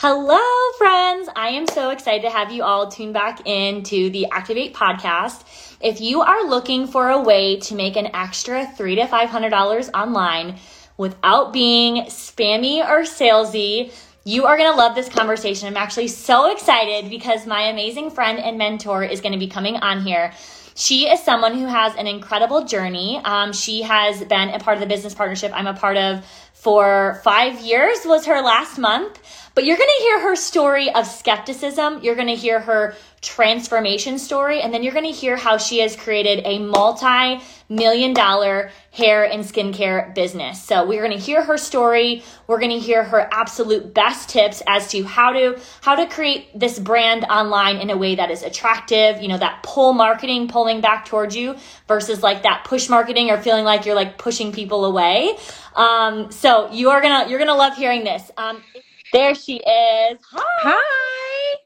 Hello, 0.00 0.38
friends. 0.78 1.28
I 1.34 1.48
am 1.48 1.66
so 1.66 1.90
excited 1.90 2.22
to 2.22 2.30
have 2.30 2.52
you 2.52 2.62
all 2.62 2.88
tune 2.88 3.12
back 3.12 3.44
in 3.48 3.82
to 3.82 4.10
the 4.10 4.28
Activate 4.30 4.72
podcast. 4.72 5.42
If 5.80 6.00
you 6.00 6.20
are 6.20 6.46
looking 6.46 6.86
for 6.86 7.08
a 7.08 7.20
way 7.20 7.58
to 7.62 7.74
make 7.74 7.96
an 7.96 8.14
extra 8.14 8.64
three 8.64 8.94
to 8.94 9.08
five 9.08 9.28
hundred 9.28 9.50
dollars 9.50 9.90
online 9.92 10.60
without 10.96 11.52
being 11.52 12.04
spammy 12.04 12.78
or 12.78 13.00
salesy, 13.00 13.92
you 14.22 14.46
are 14.46 14.56
going 14.56 14.70
to 14.70 14.78
love 14.78 14.94
this 14.94 15.08
conversation. 15.08 15.66
I'm 15.66 15.76
actually 15.76 16.06
so 16.06 16.52
excited 16.52 17.10
because 17.10 17.44
my 17.44 17.62
amazing 17.62 18.12
friend 18.12 18.38
and 18.38 18.56
mentor 18.56 19.02
is 19.02 19.20
going 19.20 19.32
to 19.32 19.38
be 19.38 19.48
coming 19.48 19.78
on 19.78 20.02
here. 20.02 20.32
She 20.76 21.08
is 21.08 21.20
someone 21.24 21.58
who 21.58 21.66
has 21.66 21.96
an 21.96 22.06
incredible 22.06 22.64
journey. 22.66 23.20
Um, 23.24 23.52
she 23.52 23.82
has 23.82 24.22
been 24.22 24.50
a 24.50 24.60
part 24.60 24.76
of 24.76 24.80
the 24.80 24.86
business 24.86 25.12
partnership 25.12 25.50
I'm 25.52 25.66
a 25.66 25.74
part 25.74 25.96
of 25.96 26.24
for 26.52 27.20
five 27.24 27.60
years, 27.60 27.98
was 28.04 28.26
her 28.26 28.40
last 28.42 28.78
month. 28.78 29.18
But 29.58 29.64
you're 29.64 29.76
going 29.76 29.90
to 29.98 30.02
hear 30.04 30.20
her 30.20 30.36
story 30.36 30.88
of 30.94 31.04
skepticism. 31.04 31.98
You're 32.04 32.14
going 32.14 32.28
to 32.28 32.36
hear 32.36 32.60
her 32.60 32.94
transformation 33.20 34.20
story. 34.20 34.60
And 34.60 34.72
then 34.72 34.84
you're 34.84 34.92
going 34.92 35.04
to 35.04 35.10
hear 35.10 35.36
how 35.36 35.58
she 35.58 35.80
has 35.80 35.96
created 35.96 36.42
a 36.44 36.60
multi 36.60 37.42
million 37.68 38.14
dollar 38.14 38.70
hair 38.92 39.24
and 39.24 39.42
skincare 39.42 40.14
business. 40.14 40.62
So 40.62 40.86
we're 40.86 41.04
going 41.04 41.18
to 41.18 41.24
hear 41.24 41.42
her 41.42 41.58
story. 41.58 42.22
We're 42.46 42.60
going 42.60 42.70
to 42.70 42.78
hear 42.78 43.02
her 43.02 43.28
absolute 43.32 43.92
best 43.92 44.28
tips 44.28 44.62
as 44.68 44.92
to 44.92 45.02
how 45.02 45.32
to 45.32 45.60
how 45.80 45.96
to 45.96 46.06
create 46.06 46.56
this 46.56 46.78
brand 46.78 47.24
online 47.24 47.78
in 47.78 47.90
a 47.90 47.96
way 47.96 48.14
that 48.14 48.30
is 48.30 48.44
attractive, 48.44 49.20
you 49.20 49.26
know, 49.26 49.38
that 49.38 49.64
pull 49.64 49.92
marketing 49.92 50.46
pulling 50.46 50.80
back 50.80 51.04
towards 51.04 51.34
you 51.34 51.56
versus 51.88 52.22
like 52.22 52.44
that 52.44 52.62
push 52.64 52.88
marketing 52.88 53.32
or 53.32 53.38
feeling 53.38 53.64
like 53.64 53.86
you're 53.86 53.96
like 53.96 54.18
pushing 54.18 54.52
people 54.52 54.84
away. 54.84 55.36
Um, 55.74 56.30
so 56.30 56.70
you 56.70 56.90
are 56.90 57.00
going 57.00 57.24
to 57.24 57.28
you're 57.28 57.40
going 57.40 57.48
to 57.48 57.56
love 57.56 57.76
hearing 57.76 58.04
this. 58.04 58.30
Um, 58.36 58.62
there 59.12 59.34
she 59.34 59.56
is. 59.56 60.18
Hi. 60.30 60.42
Hi. 60.62 61.56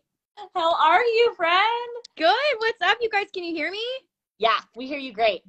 How 0.54 0.74
are 0.74 1.02
you, 1.02 1.34
friend? 1.36 1.60
Good. 2.16 2.34
What's 2.58 2.80
up, 2.82 2.98
you 3.00 3.08
guys? 3.10 3.26
Can 3.32 3.44
you 3.44 3.54
hear 3.54 3.70
me? 3.70 3.82
Yeah, 4.38 4.58
we 4.76 4.86
hear 4.86 4.98
you 4.98 5.12
great. 5.12 5.42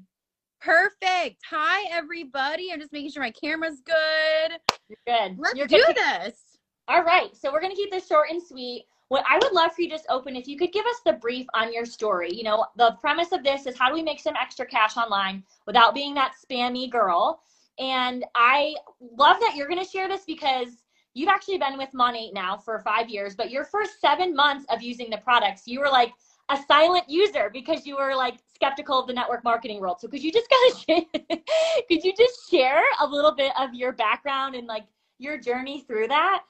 Perfect. 0.61 1.41
Hi, 1.49 1.85
everybody. 1.91 2.71
I'm 2.71 2.79
just 2.79 2.93
making 2.93 3.11
sure 3.11 3.21
my 3.21 3.31
camera's 3.31 3.81
good. 3.81 4.59
You're 4.87 4.97
good. 5.05 5.37
Let's 5.37 5.55
You're 5.55 5.67
do 5.67 5.83
good. 5.85 5.95
this. 5.95 6.39
All 6.87 7.03
right. 7.03 7.35
So 7.35 7.51
we're 7.51 7.61
going 7.61 7.75
to 7.75 7.77
keep 7.77 7.91
this 7.91 8.07
short 8.07 8.29
and 8.29 8.41
sweet. 8.41 8.85
What 9.09 9.25
I 9.29 9.37
would 9.41 9.51
love 9.51 9.73
for 9.73 9.81
you 9.81 9.89
to 9.89 9.95
just 9.95 10.05
open, 10.09 10.35
if 10.35 10.47
you 10.47 10.57
could 10.57 10.71
give 10.71 10.85
us 10.85 11.01
the 11.05 11.13
brief 11.13 11.45
on 11.53 11.73
your 11.73 11.85
story. 11.85 12.33
You 12.33 12.43
know, 12.43 12.65
the 12.77 12.97
premise 13.01 13.31
of 13.31 13.43
this 13.43 13.65
is 13.67 13.77
how 13.77 13.89
do 13.89 13.93
we 13.93 14.01
make 14.03 14.19
some 14.19 14.35
extra 14.41 14.65
cash 14.65 14.97
online 14.97 15.43
without 15.67 15.93
being 15.93 16.13
that 16.15 16.33
spammy 16.43 16.89
girl? 16.89 17.41
And 17.77 18.23
I 18.35 18.75
love 19.17 19.37
that 19.41 19.55
you're 19.55 19.67
going 19.67 19.83
to 19.83 19.89
share 19.89 20.07
this 20.07 20.23
because 20.25 20.82
you've 21.13 21.29
actually 21.29 21.57
been 21.57 21.77
with 21.77 21.93
Monat 21.93 22.33
now 22.33 22.57
for 22.57 22.79
five 22.79 23.09
years, 23.09 23.35
but 23.35 23.51
your 23.51 23.63
first 23.63 23.99
seven 24.01 24.35
months 24.35 24.65
of 24.69 24.81
using 24.81 25.09
the 25.09 25.17
products, 25.17 25.67
you 25.67 25.79
were 25.79 25.89
like 25.89 26.13
a 26.49 26.57
silent 26.67 27.09
user 27.09 27.49
because 27.51 27.85
you 27.85 27.97
were 27.97 28.15
like 28.15 28.35
skeptical 28.53 28.99
of 28.99 29.07
the 29.07 29.13
network 29.13 29.43
marketing 29.43 29.79
world. 29.79 29.99
So 29.99 30.07
could 30.07 30.23
you 30.23 30.31
just 30.31 30.47
kind 30.89 31.05
of 31.13 31.39
could 31.87 32.03
you 32.03 32.13
just 32.17 32.49
share 32.49 32.81
a 33.01 33.07
little 33.07 33.33
bit 33.33 33.51
of 33.59 33.73
your 33.73 33.91
background 33.91 34.55
and 34.55 34.67
like 34.67 34.85
your 35.19 35.37
journey 35.37 35.81
through 35.81 36.07
that? 36.09 36.43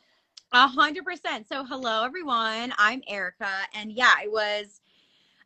A 0.52 0.68
hundred 0.68 1.06
percent. 1.06 1.48
So 1.48 1.64
hello 1.66 2.04
everyone. 2.04 2.74
I'm 2.78 3.02
Erika. 3.08 3.50
And 3.74 3.92
yeah, 3.92 4.14
I 4.16 4.28
was 4.28 4.82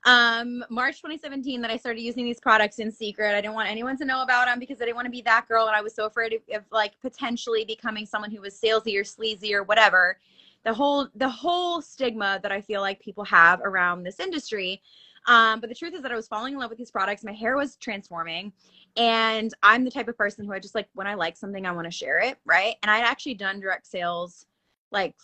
um 0.06 0.64
march 0.70 0.98
2017 0.98 1.62
that 1.62 1.72
i 1.72 1.78
started 1.78 2.02
using 2.02 2.26
these 2.26 2.40
products 2.40 2.80
in 2.80 2.92
secret. 2.92 3.36
I 3.36 3.42
didn't 3.42 3.56
want 3.56 3.70
anyone 3.70 3.98
to 3.98 4.06
know 4.06 4.22
about 4.22 4.46
them 4.46 4.60
because 4.60 4.82
i 4.82 4.86
didn't 4.86 4.96
want 4.96 5.06
to 5.06 5.12
be 5.12 5.22
that 5.24 5.48
girl 5.48 5.68
and 5.68 5.76
i 5.76 5.82
was 5.82 5.96
so 5.96 6.06
afraid 6.06 6.34
of, 6.34 6.42
of, 6.56 6.64
like 6.72 6.94
potentially 7.02 7.66
becoming 7.66 8.06
someone 8.06 8.32
who 8.32 8.42
was 8.42 8.60
salesy 8.60 9.00
or 9.00 9.04
sleazy 9.04 9.54
or 9.54 9.64
whatever. 9.64 10.20
The 10.64 10.74
whole 10.74 11.08
the 11.16 11.30
whole 11.30 11.82
stigma 11.82 12.40
that 12.44 12.52
i 12.52 12.62
feel 12.62 12.82
like 12.82 13.00
people 13.00 13.24
have 13.26 13.62
around 13.62 14.04
this 14.04 14.20
industry 14.20 14.82
um, 15.26 15.60
but 15.60 15.70
the 15.70 15.76
truth 15.76 15.94
is 15.94 16.02
that 16.02 16.12
i 16.12 16.16
was 16.16 16.28
falling 16.28 16.54
in 16.54 16.60
love 16.60 16.70
with 16.70 16.78
these 16.78 16.92
products. 16.92 17.24
My 17.24 17.34
hair 17.34 17.56
was 17.56 17.76
transforming 17.78 18.52
and 18.98 19.54
i'm 19.64 19.84
the 19.84 19.92
type 19.92 20.08
of 20.08 20.18
person 20.18 20.46
who 20.46 20.54
i 20.54 20.60
just 20.60 20.76
like 20.76 20.90
when 20.94 21.08
i 21.08 21.14
like 21.14 21.38
something 21.38 21.66
i 21.66 21.72
want 21.72 21.86
to 21.86 21.92
share 21.92 22.20
it 22.20 22.38
right? 22.46 22.76
And 22.84 22.92
i'd 22.92 23.04
actually 23.04 23.36
done 23.36 23.60
direct 23.60 23.88
sales 23.88 24.46
like 24.92 25.16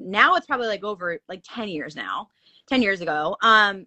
now 0.00 0.34
it's 0.34 0.46
probably 0.46 0.66
like 0.66 0.84
over 0.84 1.20
like 1.28 1.42
10 1.44 1.68
years 1.68 1.94
now 1.96 2.28
10 2.66 2.82
years 2.82 3.00
ago. 3.00 3.36
Um 3.42 3.86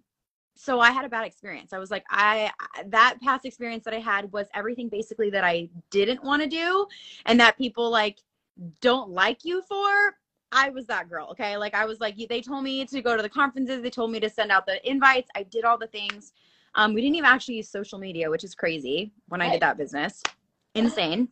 so 0.60 0.80
I 0.80 0.90
had 0.90 1.04
a 1.04 1.08
bad 1.08 1.24
experience. 1.24 1.72
I 1.72 1.78
was 1.78 1.88
like, 1.88 2.04
I 2.10 2.50
that 2.86 3.18
past 3.22 3.44
experience 3.44 3.84
that 3.84 3.94
I 3.94 4.00
had 4.00 4.30
was 4.32 4.48
everything 4.54 4.88
basically 4.88 5.30
that 5.30 5.44
I 5.44 5.68
didn't 5.90 6.24
want 6.24 6.42
to 6.42 6.48
do, 6.48 6.84
and 7.26 7.38
that 7.38 7.56
people 7.56 7.88
like 7.90 8.18
don't 8.80 9.08
like 9.10 9.44
you 9.44 9.62
for. 9.62 10.16
I 10.50 10.70
was 10.70 10.84
that 10.86 11.08
girl. 11.08 11.28
Okay, 11.30 11.56
like 11.56 11.74
I 11.74 11.84
was 11.84 12.00
like, 12.00 12.16
they 12.28 12.40
told 12.40 12.64
me 12.64 12.84
to 12.86 13.00
go 13.00 13.16
to 13.16 13.22
the 13.22 13.28
conferences. 13.28 13.82
They 13.82 13.90
told 13.90 14.10
me 14.10 14.18
to 14.18 14.28
send 14.28 14.50
out 14.50 14.66
the 14.66 14.86
invites. 14.88 15.30
I 15.36 15.44
did 15.44 15.64
all 15.64 15.78
the 15.78 15.86
things. 15.86 16.32
Um, 16.74 16.92
we 16.92 17.02
didn't 17.02 17.14
even 17.14 17.30
actually 17.30 17.54
use 17.54 17.68
social 17.68 18.00
media, 18.00 18.28
which 18.28 18.42
is 18.42 18.56
crazy 18.56 19.12
when 19.28 19.40
I 19.40 19.50
did 19.50 19.62
that 19.62 19.78
business. 19.78 20.24
Insane. 20.74 21.28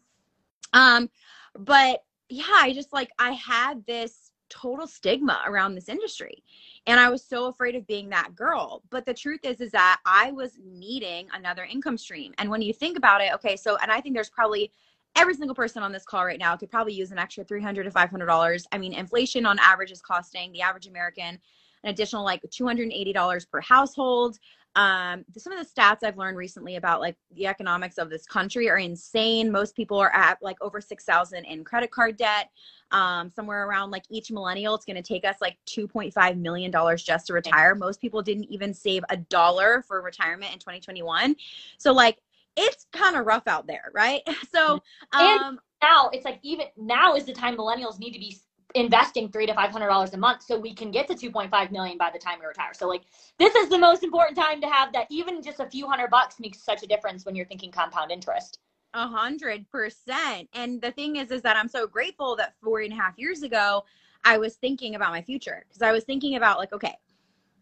Um, 0.72 1.10
but 1.58 2.04
yeah, 2.28 2.44
I 2.48 2.72
just 2.72 2.92
like 2.92 3.10
I 3.18 3.32
had 3.32 3.84
this 3.86 4.25
total 4.48 4.86
stigma 4.86 5.42
around 5.46 5.74
this 5.74 5.88
industry. 5.88 6.42
And 6.86 7.00
i 7.00 7.08
was 7.08 7.24
so 7.24 7.46
afraid 7.46 7.74
of 7.74 7.86
being 7.86 8.08
that 8.10 8.34
girl. 8.34 8.82
But 8.90 9.06
the 9.06 9.14
truth 9.14 9.40
is 9.44 9.60
is 9.60 9.72
that 9.72 10.00
i 10.06 10.30
was 10.32 10.58
needing 10.64 11.28
another 11.32 11.64
income 11.64 11.98
stream. 11.98 12.34
And 12.38 12.50
when 12.50 12.62
you 12.62 12.72
think 12.72 12.96
about 12.96 13.20
it 13.20 13.32
okay 13.34 13.56
so 13.56 13.76
and 13.82 13.90
i 13.90 14.00
think 14.00 14.14
there's 14.14 14.30
probably 14.30 14.72
every 15.16 15.34
single 15.34 15.54
person 15.54 15.82
on 15.82 15.92
this 15.92 16.04
call 16.04 16.24
right 16.24 16.38
now 16.38 16.56
could 16.56 16.70
probably 16.70 16.92
use 16.92 17.10
an 17.10 17.18
extra 17.18 17.44
300 17.44 17.84
to 17.84 17.90
500 17.90 18.26
dollars. 18.26 18.66
I 18.72 18.78
mean 18.78 18.92
inflation 18.92 19.46
on 19.46 19.58
average 19.58 19.90
is 19.92 20.00
costing 20.00 20.52
the 20.52 20.62
average 20.62 20.86
american 20.86 21.38
an 21.84 21.90
additional 21.90 22.24
like 22.24 22.42
$280 22.42 23.50
per 23.50 23.60
household 23.60 24.38
um, 24.76 25.24
some 25.36 25.54
of 25.54 25.58
the 25.58 25.64
stats 25.64 26.04
I've 26.04 26.18
learned 26.18 26.36
recently 26.36 26.76
about 26.76 27.00
like 27.00 27.16
the 27.34 27.46
economics 27.46 27.96
of 27.96 28.10
this 28.10 28.26
country 28.26 28.68
are 28.68 28.76
insane. 28.76 29.50
Most 29.50 29.74
people 29.74 29.98
are 29.98 30.14
at 30.14 30.36
like 30.42 30.58
over 30.60 30.82
6,000 30.82 31.44
in 31.46 31.64
credit 31.64 31.90
card 31.90 32.18
debt. 32.18 32.50
Um, 32.92 33.30
somewhere 33.34 33.66
around 33.66 33.90
like 33.90 34.04
each 34.10 34.30
millennial, 34.30 34.74
it's 34.74 34.84
going 34.84 34.96
to 34.96 35.02
take 35.02 35.24
us 35.24 35.36
like 35.40 35.56
2.5 35.66 36.36
million 36.36 36.70
dollars 36.70 37.02
just 37.02 37.26
to 37.28 37.32
retire. 37.32 37.74
Most 37.74 38.02
people 38.02 38.20
didn't 38.20 38.44
even 38.44 38.74
save 38.74 39.02
a 39.08 39.16
dollar 39.16 39.82
for 39.88 40.02
retirement 40.02 40.52
in 40.52 40.58
2021. 40.58 41.34
So 41.78 41.92
like 41.92 42.18
it's 42.54 42.86
kind 42.92 43.16
of 43.16 43.26
rough 43.26 43.46
out 43.46 43.66
there, 43.66 43.90
right? 43.94 44.22
So 44.52 44.80
um, 45.12 45.58
now 45.82 46.10
it's 46.12 46.24
like 46.24 46.38
even 46.42 46.66
now 46.76 47.14
is 47.14 47.24
the 47.24 47.32
time 47.32 47.56
millennials 47.56 47.98
need 47.98 48.12
to 48.12 48.18
be 48.18 48.38
investing 48.76 49.28
three 49.30 49.46
to 49.46 49.54
five 49.54 49.70
hundred 49.70 49.88
dollars 49.88 50.12
a 50.14 50.16
month 50.16 50.42
so 50.42 50.58
we 50.58 50.74
can 50.74 50.90
get 50.90 51.08
to 51.08 51.14
2.5 51.14 51.70
million 51.72 51.98
by 51.98 52.10
the 52.12 52.18
time 52.18 52.38
we 52.38 52.46
retire. 52.46 52.74
So 52.74 52.86
like 52.86 53.02
this 53.38 53.54
is 53.54 53.68
the 53.68 53.78
most 53.78 54.04
important 54.04 54.36
time 54.36 54.60
to 54.60 54.68
have 54.68 54.92
that 54.92 55.06
even 55.10 55.42
just 55.42 55.60
a 55.60 55.66
few 55.66 55.88
hundred 55.88 56.10
bucks 56.10 56.38
makes 56.38 56.62
such 56.62 56.82
a 56.82 56.86
difference 56.86 57.24
when 57.24 57.34
you're 57.34 57.46
thinking 57.46 57.72
compound 57.72 58.10
interest. 58.10 58.58
A 58.94 59.06
hundred 59.08 59.68
percent. 59.70 60.48
And 60.52 60.80
the 60.80 60.92
thing 60.92 61.16
is 61.16 61.30
is 61.30 61.42
that 61.42 61.56
i'm 61.56 61.68
so 61.68 61.86
grateful 61.86 62.36
that 62.36 62.54
four 62.62 62.80
and 62.80 62.92
a 62.92 62.96
half 62.96 63.18
years 63.18 63.42
ago 63.42 63.84
i 64.24 64.38
was 64.38 64.56
thinking 64.56 64.94
about 64.94 65.10
my 65.10 65.22
future 65.22 65.64
because 65.68 65.82
i 65.82 65.92
was 65.92 66.04
thinking 66.04 66.36
about 66.36 66.58
like 66.58 66.72
okay 66.72 66.94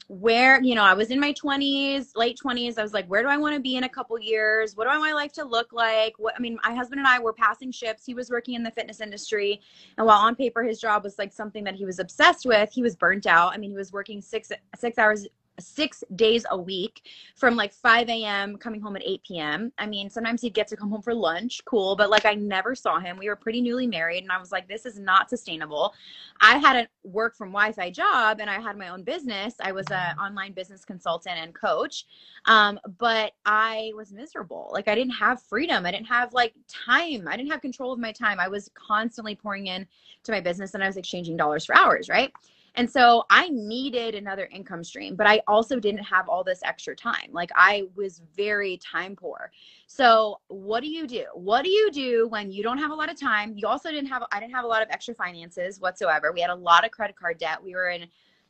where 0.09 0.63
you 0.63 0.75
know 0.75 0.83
i 0.83 0.93
was 0.93 1.11
in 1.11 1.19
my 1.19 1.33
20s 1.33 2.11
late 2.15 2.39
20s 2.45 2.79
i 2.79 2.83
was 2.83 2.93
like 2.93 3.07
where 3.07 3.23
do 3.23 3.29
i 3.29 3.39
want 3.39 3.55
to 3.55 3.61
be 3.61 3.77
in 3.77 3.85
a 3.85 3.89
couple 3.89 4.19
years? 4.19 4.77
What 4.77 4.85
do 4.85 4.91
i 4.91 4.99
want 4.99 5.11
my 5.11 5.15
life 5.15 5.33
to 5.33 5.45
look 5.45 5.73
like? 5.73 6.15
What 6.19 6.35
i 6.37 6.41
mean 6.41 6.59
my 6.63 6.75
husband 6.75 6.99
and 6.99 7.09
i 7.09 7.19
were 7.19 7.33
passing 7.33 7.73
ships 7.73 8.05
he 8.05 8.15
was 8.15 8.29
working 8.29 8.55
in 8.55 8.63
the 8.63 8.71
fitness 8.71 9.01
industry. 9.01 9.61
And 9.97 10.07
while 10.07 10.19
on 10.19 10.35
paper 10.35 10.63
his 10.63 10.79
job 10.79 11.05
was 11.05 11.19
like 11.19 11.33
something 11.33 11.65
that 11.65 11.75
he 11.75 11.87
was 11.87 11.99
obsessed 11.99 12.45
with 12.45 12.71
he 12.71 12.83
was 12.83 12.97
burnt 12.97 13.27
out. 13.27 13.55
I 13.55 13.57
mean 13.57 13.71
he 13.71 13.77
was 13.77 13.93
working 13.93 14.21
six 14.21 14.53
six 14.77 14.99
hours 14.99 15.27
six 15.59 16.03
days 16.17 16.45
a 16.51 16.59
week 16.59 17.03
from 17.37 17.57
like 17.57 17.73
5 17.73 18.09
a.m. 18.09 18.57
coming 18.57 18.81
home 18.81 18.97
at 18.97 19.03
8 19.05 19.23
p.m. 19.23 19.73
I 19.79 19.87
mean, 19.87 20.11
sometimes 20.11 20.43
he'd 20.43 20.55
get 20.55 20.67
to 20.69 20.77
come 20.77 20.91
home 20.91 21.03
for 21.03 21.15
lunch, 21.15 21.65
cool, 21.65 21.97
but 21.97 22.11
like 22.11 22.25
I 22.25 22.35
never 22.35 22.75
saw 22.75 22.99
him. 22.99 23.17
We 23.19 23.29
were 23.29 23.37
pretty 23.37 23.61
newly 23.61 23.87
married, 23.87 24.23
and 24.23 24.33
I 24.33 24.39
was 24.39 24.53
like, 24.53 24.69
this 24.69 24.87
is 24.87 24.99
not 24.99 25.31
sustainable. 25.31 25.95
I 26.41 26.59
had 26.59 26.77
a 26.77 26.89
work 27.09 27.37
from 27.37 27.51
Wi 27.51 27.73
Fi 27.73 27.91
job 27.91 28.39
and 28.41 28.51
I 28.51 28.61
had 28.61 28.77
my 28.77 28.89
own 28.89 29.03
business. 29.03 29.55
I 29.61 29.73
was 29.73 29.87
an 29.91 30.19
online 30.19 30.53
business 30.53 30.85
consultant 30.85 31.37
and 31.39 31.55
coach, 31.55 32.07
um, 32.47 32.79
but 32.99 33.33
I 33.47 33.93
was 33.97 34.13
miserable. 34.13 34.71
Like, 34.73 34.89
I 34.89 34.95
didn't 34.95 35.15
have 35.15 35.43
freedom. 35.43 35.87
I 35.87 35.91
didn't 35.91 36.09
have 36.09 36.33
like 36.33 36.55
time. 36.69 37.29
I 37.29 37.37
didn't 37.37 37.53
have 37.53 37.61
control 37.61 37.93
of 37.93 37.99
my 37.99 38.13
time. 38.13 38.41
I 38.41 38.49
was 38.49 38.71
constantly 38.75 39.35
pouring 39.35 39.69
in 39.69 39.87
to 40.25 40.33
my 40.33 40.41
business 40.41 40.75
and 40.75 40.83
I 40.83 40.87
was 40.87 40.97
exchanging 40.97 41.37
dollars 41.37 41.65
for 41.65 41.77
hours, 41.77 42.09
right? 42.09 42.33
And 42.77 42.91
so 42.91 43.25
I 43.31 43.49
needed 43.51 44.15
another 44.15 44.49
income 44.53 44.83
stream, 44.83 45.15
but 45.15 45.29
I 45.29 45.41
also 45.47 45.79
didn't 45.79 46.03
have 46.05 46.29
all 46.29 46.43
this 46.43 46.61
extra 46.65 46.97
time. 46.97 47.29
Like 47.31 47.51
I 47.55 47.85
was 47.95 48.21
very 48.37 48.79
time 48.79 49.15
poor. 49.15 49.53
So 49.87 50.41
what 50.49 50.83
do 50.83 50.89
you 50.89 51.07
do? 51.07 51.27
What 51.35 51.63
do 51.63 51.71
you 51.71 51.91
do 51.93 52.27
when 52.29 52.51
you 52.51 52.65
don't 52.65 52.79
have 52.79 52.91
a 52.91 52.95
lot 52.95 53.11
of 53.11 53.19
time? 53.19 53.55
You 53.57 53.69
also 53.69 53.91
didn't 53.91 54.09
have, 54.09 54.25
I 54.33 54.41
didn't 54.41 54.55
have 54.55 54.65
a 54.65 54.69
lot 54.69 54.83
of 54.83 54.89
extra 54.91 55.15
finances 55.15 55.79
whatsoever. 55.79 56.33
We 56.33 56.41
had 56.41 56.51
a 56.51 56.55
lot 56.55 56.85
of 56.85 56.91
credit 56.91 57.17
card 57.17 57.39
debt. 57.39 57.63
We 57.63 57.75
were 57.75 57.91
in 57.91 58.07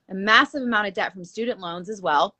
a 0.09 0.15
massive 0.15 0.63
amount 0.63 0.89
of 0.89 0.95
debt 0.95 1.13
from 1.13 1.25
student 1.25 1.61
loans 1.61 1.91
as 1.91 2.01
well. 2.01 2.35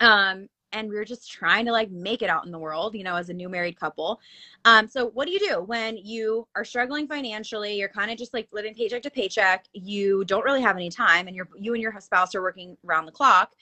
Um, 0.00 0.48
and 0.72 0.88
we 0.88 0.94
were 0.94 1.04
just 1.04 1.30
trying 1.30 1.64
to 1.66 1.72
like 1.72 1.90
make 1.90 2.22
it 2.22 2.30
out 2.30 2.46
in 2.46 2.52
the 2.52 2.58
world, 2.58 2.94
you 2.94 3.04
know, 3.04 3.16
as 3.16 3.28
a 3.28 3.34
new 3.34 3.48
married 3.48 3.78
couple. 3.78 4.20
Um, 4.64 4.88
so 4.88 5.08
what 5.10 5.26
do 5.26 5.32
you 5.32 5.38
do 5.40 5.62
when 5.62 5.96
you 5.96 6.46
are 6.54 6.64
struggling 6.64 7.06
financially? 7.06 7.76
You're 7.76 7.88
kind 7.88 8.10
of 8.10 8.18
just 8.18 8.34
like 8.34 8.48
living 8.52 8.74
paycheck 8.74 9.02
to 9.02 9.10
paycheck. 9.10 9.66
You 9.72 10.24
don't 10.24 10.44
really 10.44 10.62
have 10.62 10.76
any 10.76 10.90
time, 10.90 11.26
and 11.26 11.36
you're 11.36 11.48
you 11.56 11.74
and 11.74 11.82
your 11.82 11.94
spouse 12.00 12.34
are 12.34 12.42
working 12.42 12.76
around 12.86 13.06
the 13.06 13.12
clock, 13.12 13.52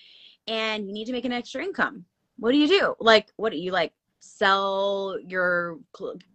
and 0.47 0.87
you 0.87 0.93
need 0.93 1.07
to 1.07 1.13
make 1.13 1.25
an 1.25 1.33
extra 1.33 1.63
income. 1.63 2.05
What 2.39 2.53
do 2.53 2.59
you 2.59 2.69
do? 2.69 2.95
Like, 3.01 3.33
what 3.37 3.53
do 3.53 3.59
you 3.59 3.73
like? 3.73 3.93
Sell 4.21 5.17
your, 5.25 5.79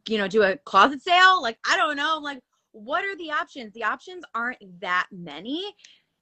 you 0.07 0.17
know, 0.17 0.27
do 0.27 0.41
a 0.43 0.55
closet 0.57 1.01
sale? 1.01 1.41
Like, 1.41 1.57
I 1.69 1.75
don't 1.75 1.97
know. 1.97 2.15
I'm 2.15 2.23
like, 2.23 2.39
what 2.71 3.03
are 3.03 3.15
the 3.17 3.31
options? 3.31 3.73
The 3.73 3.83
options 3.83 4.23
aren't 4.33 4.57
that 4.79 5.07
many, 5.11 5.63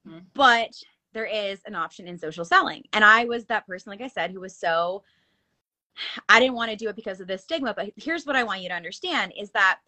mm-hmm. 0.07 0.19
but 0.33 0.71
there 1.13 1.25
is 1.25 1.62
an 1.66 1.75
option 1.75 2.08
in 2.08 2.18
social 2.18 2.46
selling. 2.46 2.84
And 2.94 3.04
I 3.04 3.25
was 3.25 3.46
that 3.46 3.68
person, 3.68 3.92
like 3.92 4.02
I 4.02 4.08
said, 4.08 4.31
who 4.31 4.40
was 4.40 4.56
so, 4.56 5.04
I 6.30 6.40
didn't 6.40 6.56
want 6.56 6.72
to 6.72 6.78
do 6.78 6.90
it 6.90 6.96
because 6.96 7.19
of 7.19 7.28
this 7.28 7.44
stigma. 7.44 7.74
But 7.74 7.92
here's 7.96 8.25
what 8.25 8.36
I 8.36 8.44
want 8.44 8.62
you 8.62 8.69
to 8.69 8.75
understand 8.75 9.34
is 9.40 9.52
that 9.52 9.80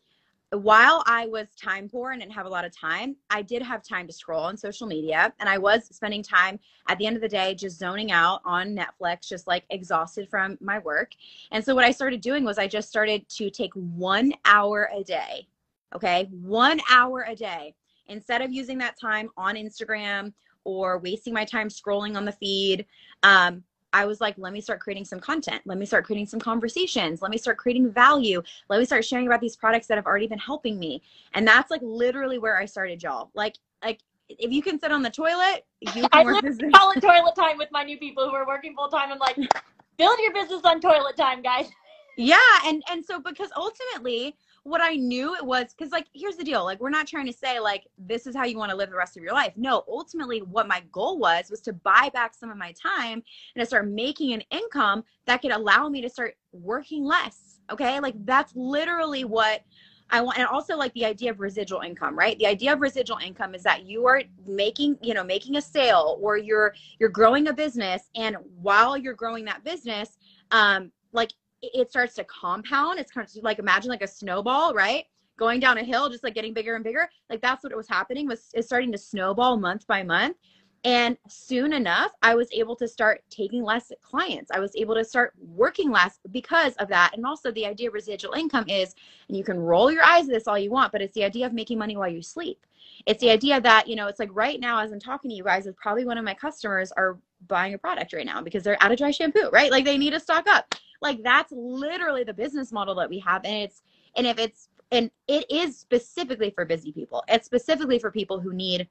while 0.51 1.03
I 1.07 1.25
was 1.25 1.47
time 1.55 1.89
poor 1.89 2.11
and 2.11 2.21
didn't 2.21 2.33
have 2.33 2.45
a 2.45 2.49
lot 2.49 2.65
of 2.65 2.77
time, 2.77 3.15
I 3.29 3.41
did 3.41 3.63
have 3.63 3.81
time 3.81 4.05
to 4.05 4.13
scroll 4.13 4.43
on 4.43 4.55
social 4.55 4.85
media. 4.85 5.33
And 5.39 5.49
I 5.49 5.57
was 5.57 5.87
spending 5.95 6.21
time 6.21 6.59
at 6.87 6.97
the 6.99 7.07
end 7.07 7.15
of 7.15 7.21
the 7.21 7.29
day 7.29 7.55
just 7.55 7.79
zoning 7.79 8.11
out 8.11 8.41
on 8.45 8.75
Netflix, 8.75 9.27
just 9.27 9.47
like 9.47 9.63
exhausted 9.71 10.29
from 10.29 10.57
my 10.61 10.79
work. 10.79 11.13
And 11.51 11.63
so 11.63 11.73
what 11.73 11.85
I 11.85 11.91
started 11.91 12.21
doing 12.21 12.43
was 12.43 12.59
I 12.59 12.67
just 12.67 12.89
started 12.89 13.27
to 13.29 13.49
take 13.49 13.73
one 13.73 14.33
hour 14.45 14.89
a 14.93 15.03
day. 15.03 15.47
Okay. 15.95 16.29
One 16.31 16.79
hour 16.91 17.25
a 17.27 17.35
day. 17.35 17.73
Instead 18.07 18.41
of 18.41 18.51
using 18.51 18.77
that 18.79 18.99
time 18.99 19.29
on 19.37 19.55
Instagram 19.55 20.33
or 20.63 20.97
wasting 20.99 21.33
my 21.33 21.45
time 21.45 21.69
scrolling 21.69 22.15
on 22.15 22.25
the 22.25 22.31
feed. 22.31 22.85
Um, 23.23 23.63
I 23.93 24.05
was 24.05 24.19
like, 24.19 24.35
let 24.37 24.53
me 24.53 24.59
start 24.59 24.79
creating 24.79 25.05
some 25.05 25.19
content. 25.19 25.61
Let 25.65 25.77
me 25.77 25.85
start 25.85 26.03
creating 26.03 26.25
some 26.25 26.39
conversations. 26.39 27.21
Let 27.21 27.29
me 27.29 27.37
start 27.37 27.57
creating 27.57 27.91
value. 27.91 28.41
Let 28.67 28.79
me 28.79 28.85
start 28.85 29.05
sharing 29.05 29.27
about 29.27 29.39
these 29.39 29.55
products 29.55 29.85
that 29.87 29.97
have 29.97 30.07
already 30.07 30.27
been 30.27 30.39
helping 30.39 30.79
me. 30.79 31.03
And 31.33 31.47
that's 31.47 31.69
like 31.69 31.81
literally 31.83 32.39
where 32.39 32.57
I 32.57 32.65
started, 32.65 33.03
y'all. 33.03 33.29
Like, 33.35 33.57
like 33.83 33.99
if 34.29 34.51
you 34.51 34.63
can 34.63 34.79
sit 34.79 34.91
on 34.91 35.03
the 35.03 35.11
toilet, 35.11 35.65
you 35.81 35.91
can 35.91 36.09
I 36.11 36.23
work 36.23 36.41
literally 36.41 36.71
call 36.71 36.91
it 36.91 37.01
toilet 37.01 37.35
time 37.35 37.57
with 37.57 37.69
my 37.71 37.83
new 37.83 37.99
people 37.99 38.27
who 38.27 38.35
are 38.35 38.47
working 38.47 38.73
full 38.75 38.89
time. 38.89 39.11
I'm 39.11 39.19
like, 39.19 39.35
build 39.97 40.17
your 40.19 40.33
business 40.33 40.61
on 40.63 40.81
toilet 40.81 41.15
time, 41.15 41.43
guys. 41.43 41.69
Yeah, 42.17 42.37
and 42.65 42.83
and 42.89 43.05
so 43.05 43.19
because 43.19 43.49
ultimately 43.55 44.35
what 44.63 44.81
I 44.81 44.95
knew 44.95 45.35
it 45.35 45.45
was 45.45 45.73
because 45.77 45.91
like 45.91 46.07
here's 46.13 46.37
the 46.37 46.43
deal 46.43 46.63
like 46.63 46.79
we're 46.79 46.89
not 46.89 47.07
trying 47.07 47.25
to 47.27 47.33
say 47.33 47.59
like 47.59 47.85
this 47.97 48.25
is 48.25 48.35
how 48.35 48.45
you 48.45 48.57
want 48.57 48.71
to 48.71 48.77
live 48.77 48.89
the 48.89 48.95
rest 48.95 49.17
of 49.17 49.23
your 49.23 49.33
life 49.33 49.53
no 49.55 49.83
ultimately 49.87 50.41
what 50.41 50.67
my 50.67 50.81
goal 50.91 51.19
was 51.19 51.49
was 51.49 51.61
to 51.61 51.73
buy 51.73 52.09
back 52.13 52.33
some 52.33 52.49
of 52.49 52.57
my 52.57 52.71
time 52.73 53.21
and 53.55 53.61
to 53.61 53.65
start 53.65 53.87
making 53.87 54.33
an 54.33 54.41
income 54.51 55.03
that 55.25 55.41
could 55.41 55.51
allow 55.51 55.89
me 55.89 56.01
to 56.01 56.09
start 56.09 56.35
working 56.53 57.03
less 57.03 57.59
okay 57.71 57.99
like 57.99 58.15
that's 58.25 58.53
literally 58.55 59.25
what 59.25 59.61
I 60.09 60.21
want, 60.21 60.37
and 60.37 60.47
also 60.47 60.75
like 60.75 60.93
the 60.93 61.05
idea 61.05 61.31
of 61.31 61.39
residual 61.39 61.81
income, 61.81 62.15
right? 62.15 62.37
The 62.37 62.45
idea 62.45 62.73
of 62.73 62.81
residual 62.81 63.17
income 63.17 63.55
is 63.55 63.63
that 63.63 63.85
you 63.85 64.05
are 64.05 64.21
making, 64.45 64.97
you 65.01 65.15
know, 65.15 65.23
making 65.23 65.55
a 65.55 65.61
sale 65.61 66.19
or 66.21 66.37
you're 66.37 66.75
you're 66.99 67.09
growing 67.09 67.47
a 67.47 67.53
business, 67.53 68.11
and 68.13 68.35
while 68.61 68.95
you're 68.95 69.15
growing 69.15 69.43
that 69.45 69.63
business, 69.63 70.17
um, 70.51 70.91
like 71.13 71.31
it 71.73 71.89
starts 71.89 72.15
to 72.15 72.23
compound. 72.25 72.99
It's 72.99 73.11
kind 73.11 73.27
of 73.27 73.43
like 73.43 73.59
imagine 73.59 73.89
like 73.89 74.03
a 74.03 74.07
snowball, 74.07 74.73
right? 74.73 75.05
Going 75.37 75.59
down 75.59 75.77
a 75.77 75.83
hill, 75.83 76.09
just 76.09 76.23
like 76.23 76.35
getting 76.35 76.53
bigger 76.53 76.75
and 76.75 76.83
bigger. 76.83 77.09
Like 77.29 77.41
that's 77.41 77.63
what 77.63 77.71
it 77.71 77.77
was 77.77 77.87
happening. 77.87 78.27
Was 78.27 78.49
it's 78.53 78.67
starting 78.67 78.91
to 78.91 78.97
snowball 78.97 79.57
month 79.57 79.87
by 79.87 80.03
month. 80.03 80.37
And 80.85 81.17
soon 81.29 81.71
enough, 81.71 82.11
I 82.21 82.35
was 82.35 82.49
able 82.51 82.75
to 82.75 82.89
start 82.89 83.23
taking 83.29 83.63
less 83.63 83.89
clients. 84.01 84.51
I 84.51 84.59
was 84.59 84.75
able 84.75 84.95
to 84.95 85.05
start 85.05 85.33
working 85.39 85.89
less 85.89 86.19
because 86.31 86.73
of 86.73 86.89
that. 86.89 87.11
And 87.15 87.25
also, 87.25 87.51
the 87.51 87.65
idea 87.65 87.87
of 87.87 87.93
residual 87.93 88.33
income 88.33 88.65
is, 88.67 88.93
and 89.29 89.37
you 89.37 89.45
can 89.45 89.57
roll 89.57 89.89
your 89.89 90.03
eyes 90.03 90.25
at 90.25 90.33
this 90.33 90.45
all 90.45 90.59
you 90.59 90.71
want, 90.71 90.91
but 90.91 91.01
it's 91.01 91.15
the 91.15 91.23
idea 91.23 91.45
of 91.45 91.53
making 91.53 91.77
money 91.77 91.95
while 91.95 92.09
you 92.09 92.21
sleep. 92.21 92.65
It's 93.05 93.21
the 93.21 93.29
idea 93.29 93.61
that, 93.61 93.87
you 93.87 93.95
know, 93.95 94.07
it's 94.07 94.19
like 94.19 94.29
right 94.33 94.59
now, 94.59 94.79
as 94.79 94.91
I'm 94.91 94.99
talking 94.99 95.29
to 95.29 95.35
you 95.35 95.43
guys, 95.45 95.65
is 95.65 95.75
probably 95.81 96.03
one 96.03 96.17
of 96.17 96.25
my 96.25 96.33
customers 96.33 96.91
are 96.91 97.17
buying 97.47 97.73
a 97.73 97.77
product 97.77 98.11
right 98.11 98.25
now 98.25 98.41
because 98.41 98.63
they're 98.63 98.81
out 98.81 98.91
of 98.91 98.97
dry 98.97 99.11
shampoo, 99.11 99.49
right? 99.53 99.71
Like 99.71 99.85
they 99.85 99.97
need 99.97 100.11
to 100.11 100.19
stock 100.19 100.47
up. 100.47 100.75
Like 101.03 101.21
that's 101.21 101.51
literally 101.51 102.23
the 102.23 102.33
business 102.33 102.71
model 102.71 102.95
that 102.95 103.09
we 103.09 103.19
have. 103.19 103.45
And 103.45 103.55
it's, 103.55 103.83
and 104.15 104.25
if 104.25 104.39
it's, 104.39 104.69
and 104.91 105.11
it 105.27 105.45
is 105.51 105.77
specifically 105.77 106.49
for 106.49 106.65
busy 106.65 106.91
people, 106.91 107.23
it's 107.27 107.45
specifically 107.45 107.99
for 107.99 108.09
people 108.09 108.39
who 108.39 108.53
need 108.53 108.87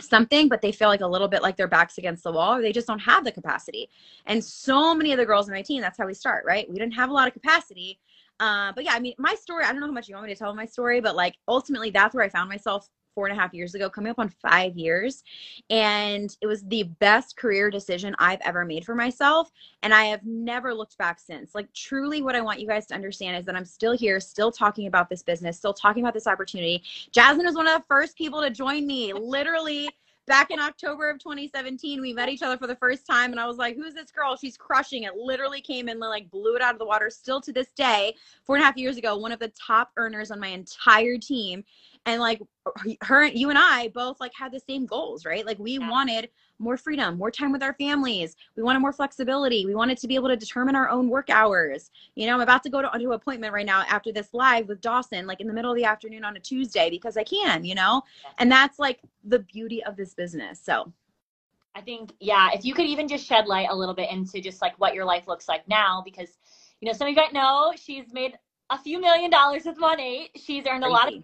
something 0.00 0.48
but 0.48 0.62
they 0.62 0.72
feel 0.72 0.88
like 0.88 1.02
a 1.02 1.06
little 1.06 1.28
bit 1.28 1.42
like 1.42 1.56
their 1.58 1.68
backs 1.68 1.98
against 1.98 2.24
the 2.24 2.32
wall 2.32 2.54
or 2.54 2.62
they 2.62 2.72
just 2.72 2.86
don't 2.86 3.00
have 3.00 3.24
the 3.24 3.32
capacity. 3.32 3.90
And 4.26 4.42
so 4.42 4.94
many 4.94 5.12
of 5.12 5.18
the 5.18 5.26
girls 5.26 5.48
in 5.48 5.54
my 5.54 5.60
team 5.60 5.82
that's 5.82 5.98
how 5.98 6.06
we 6.06 6.14
start 6.14 6.44
right? 6.46 6.70
We 6.70 6.78
didn't 6.78 6.94
have 6.94 7.10
a 7.10 7.12
lot 7.12 7.28
of 7.28 7.34
capacity. 7.34 7.98
Uh, 8.38 8.72
but 8.72 8.84
yeah 8.84 8.94
i 8.94 8.98
mean 8.98 9.12
my 9.18 9.34
story 9.34 9.64
i 9.64 9.70
don't 9.70 9.80
know 9.80 9.86
how 9.86 9.92
much 9.92 10.08
you 10.08 10.14
want 10.14 10.26
me 10.26 10.32
to 10.32 10.38
tell 10.38 10.54
my 10.54 10.64
story 10.64 10.98
but 10.98 11.14
like 11.14 11.34
ultimately 11.46 11.90
that's 11.90 12.14
where 12.14 12.24
i 12.24 12.28
found 12.30 12.48
myself 12.48 12.88
four 13.14 13.26
and 13.26 13.36
a 13.36 13.40
half 13.40 13.54
years 13.54 13.74
ago, 13.74 13.90
coming 13.90 14.10
up 14.10 14.18
on 14.18 14.28
five 14.28 14.76
years. 14.76 15.22
And 15.68 16.34
it 16.40 16.46
was 16.46 16.62
the 16.64 16.84
best 16.98 17.36
career 17.36 17.70
decision 17.70 18.14
I've 18.18 18.40
ever 18.42 18.64
made 18.64 18.84
for 18.84 18.94
myself. 18.94 19.50
And 19.82 19.92
I 19.92 20.04
have 20.04 20.24
never 20.24 20.74
looked 20.74 20.98
back 20.98 21.18
since. 21.18 21.54
Like, 21.54 21.72
truly, 21.72 22.22
what 22.22 22.36
I 22.36 22.40
want 22.40 22.60
you 22.60 22.66
guys 22.66 22.86
to 22.86 22.94
understand 22.94 23.36
is 23.36 23.44
that 23.46 23.56
I'm 23.56 23.64
still 23.64 23.92
here, 23.92 24.20
still 24.20 24.52
talking 24.52 24.86
about 24.86 25.08
this 25.08 25.22
business, 25.22 25.56
still 25.56 25.74
talking 25.74 26.02
about 26.02 26.14
this 26.14 26.26
opportunity. 26.26 26.82
Jasmine 27.12 27.46
was 27.46 27.54
one 27.54 27.66
of 27.66 27.78
the 27.78 27.84
first 27.88 28.16
people 28.16 28.40
to 28.42 28.50
join 28.50 28.86
me, 28.86 29.12
literally 29.12 29.90
back 30.30 30.52
in 30.52 30.60
October 30.60 31.10
of 31.10 31.18
2017, 31.18 32.00
we 32.00 32.12
met 32.12 32.28
each 32.28 32.42
other 32.42 32.56
for 32.56 32.68
the 32.68 32.76
first 32.76 33.04
time, 33.04 33.32
and 33.32 33.40
I 33.40 33.48
was 33.48 33.56
like, 33.56 33.74
"Who's 33.74 33.94
this 33.94 34.12
girl? 34.12 34.36
She's 34.36 34.56
crushing 34.56 35.02
it." 35.02 35.16
Literally 35.16 35.60
came 35.60 35.88
in 35.88 35.92
and 35.92 36.00
like 36.00 36.30
blew 36.30 36.54
it 36.54 36.62
out 36.62 36.72
of 36.72 36.78
the 36.78 36.86
water. 36.86 37.10
Still 37.10 37.40
to 37.40 37.52
this 37.52 37.72
day, 37.72 38.14
four 38.44 38.54
and 38.54 38.62
a 38.62 38.64
half 38.64 38.76
years 38.76 38.96
ago, 38.96 39.16
one 39.16 39.32
of 39.32 39.40
the 39.40 39.48
top 39.48 39.90
earners 39.96 40.30
on 40.30 40.38
my 40.38 40.46
entire 40.46 41.18
team, 41.18 41.64
and 42.06 42.20
like 42.20 42.40
her 43.02 43.26
you 43.26 43.50
and 43.50 43.58
i 43.58 43.88
both 43.88 44.20
like 44.20 44.32
had 44.34 44.52
the 44.52 44.60
same 44.60 44.86
goals 44.86 45.24
right? 45.24 45.44
Like 45.44 45.58
we 45.58 45.78
yeah. 45.78 45.88
wanted 45.88 46.30
more 46.58 46.76
freedom 46.76 47.16
more 47.16 47.30
time 47.30 47.52
with 47.52 47.62
our 47.62 47.74
families. 47.74 48.36
We 48.56 48.62
wanted 48.62 48.80
more 48.80 48.92
flexibility. 48.92 49.64
We 49.64 49.74
wanted 49.74 49.98
to 49.98 50.06
be 50.06 50.14
able 50.14 50.28
to 50.28 50.36
determine 50.36 50.76
our 50.76 50.88
own 50.88 51.08
work 51.08 51.30
hours. 51.30 51.90
You 52.14 52.26
know 52.26 52.34
i'm 52.34 52.40
about 52.40 52.62
to 52.64 52.70
go 52.70 52.82
to, 52.82 52.88
to 52.88 52.94
an 52.94 53.12
appointment 53.12 53.52
right 53.52 53.66
now 53.66 53.82
after 53.88 54.12
this 54.12 54.28
live 54.32 54.68
with 54.68 54.80
dawson 54.80 55.26
like 55.26 55.40
in 55.40 55.46
the 55.46 55.52
middle 55.52 55.70
of 55.70 55.76
the 55.76 55.84
afternoon 55.84 56.24
on 56.24 56.36
a 56.36 56.40
tuesday 56.40 56.90
because 56.90 57.16
i 57.16 57.24
can 57.24 57.64
you 57.64 57.74
know? 57.74 58.02
And 58.38 58.50
that's 58.50 58.78
like 58.78 59.00
the 59.24 59.40
beauty 59.40 59.82
of 59.84 59.96
this 59.96 60.14
business 60.14 60.60
so. 60.62 60.92
I 61.74 61.80
think 61.82 62.12
yeah 62.20 62.50
if 62.52 62.64
you 62.64 62.74
could 62.74 62.86
even 62.86 63.06
just 63.06 63.24
shed 63.26 63.46
light 63.46 63.68
a 63.70 63.76
little 63.76 63.94
bit 63.94 64.10
into 64.10 64.40
just 64.40 64.60
like 64.60 64.78
what 64.80 64.94
your 64.94 65.04
life 65.04 65.28
looks 65.28 65.48
like 65.48 65.66
now 65.68 66.02
because 66.04 66.38
you 66.80 66.86
know 66.86 66.92
some 66.92 67.06
of 67.06 67.10
you 67.10 67.16
guys 67.16 67.32
know 67.32 67.72
she's 67.76 68.12
made 68.12 68.36
a 68.70 68.78
few 68.78 69.00
million 69.00 69.30
dollars 69.30 69.64
with 69.64 69.78
Monat. 69.78 70.30
She's 70.36 70.64
earned 70.66 70.84
a 70.84 70.88
lot 70.88 71.12
of 71.12 71.22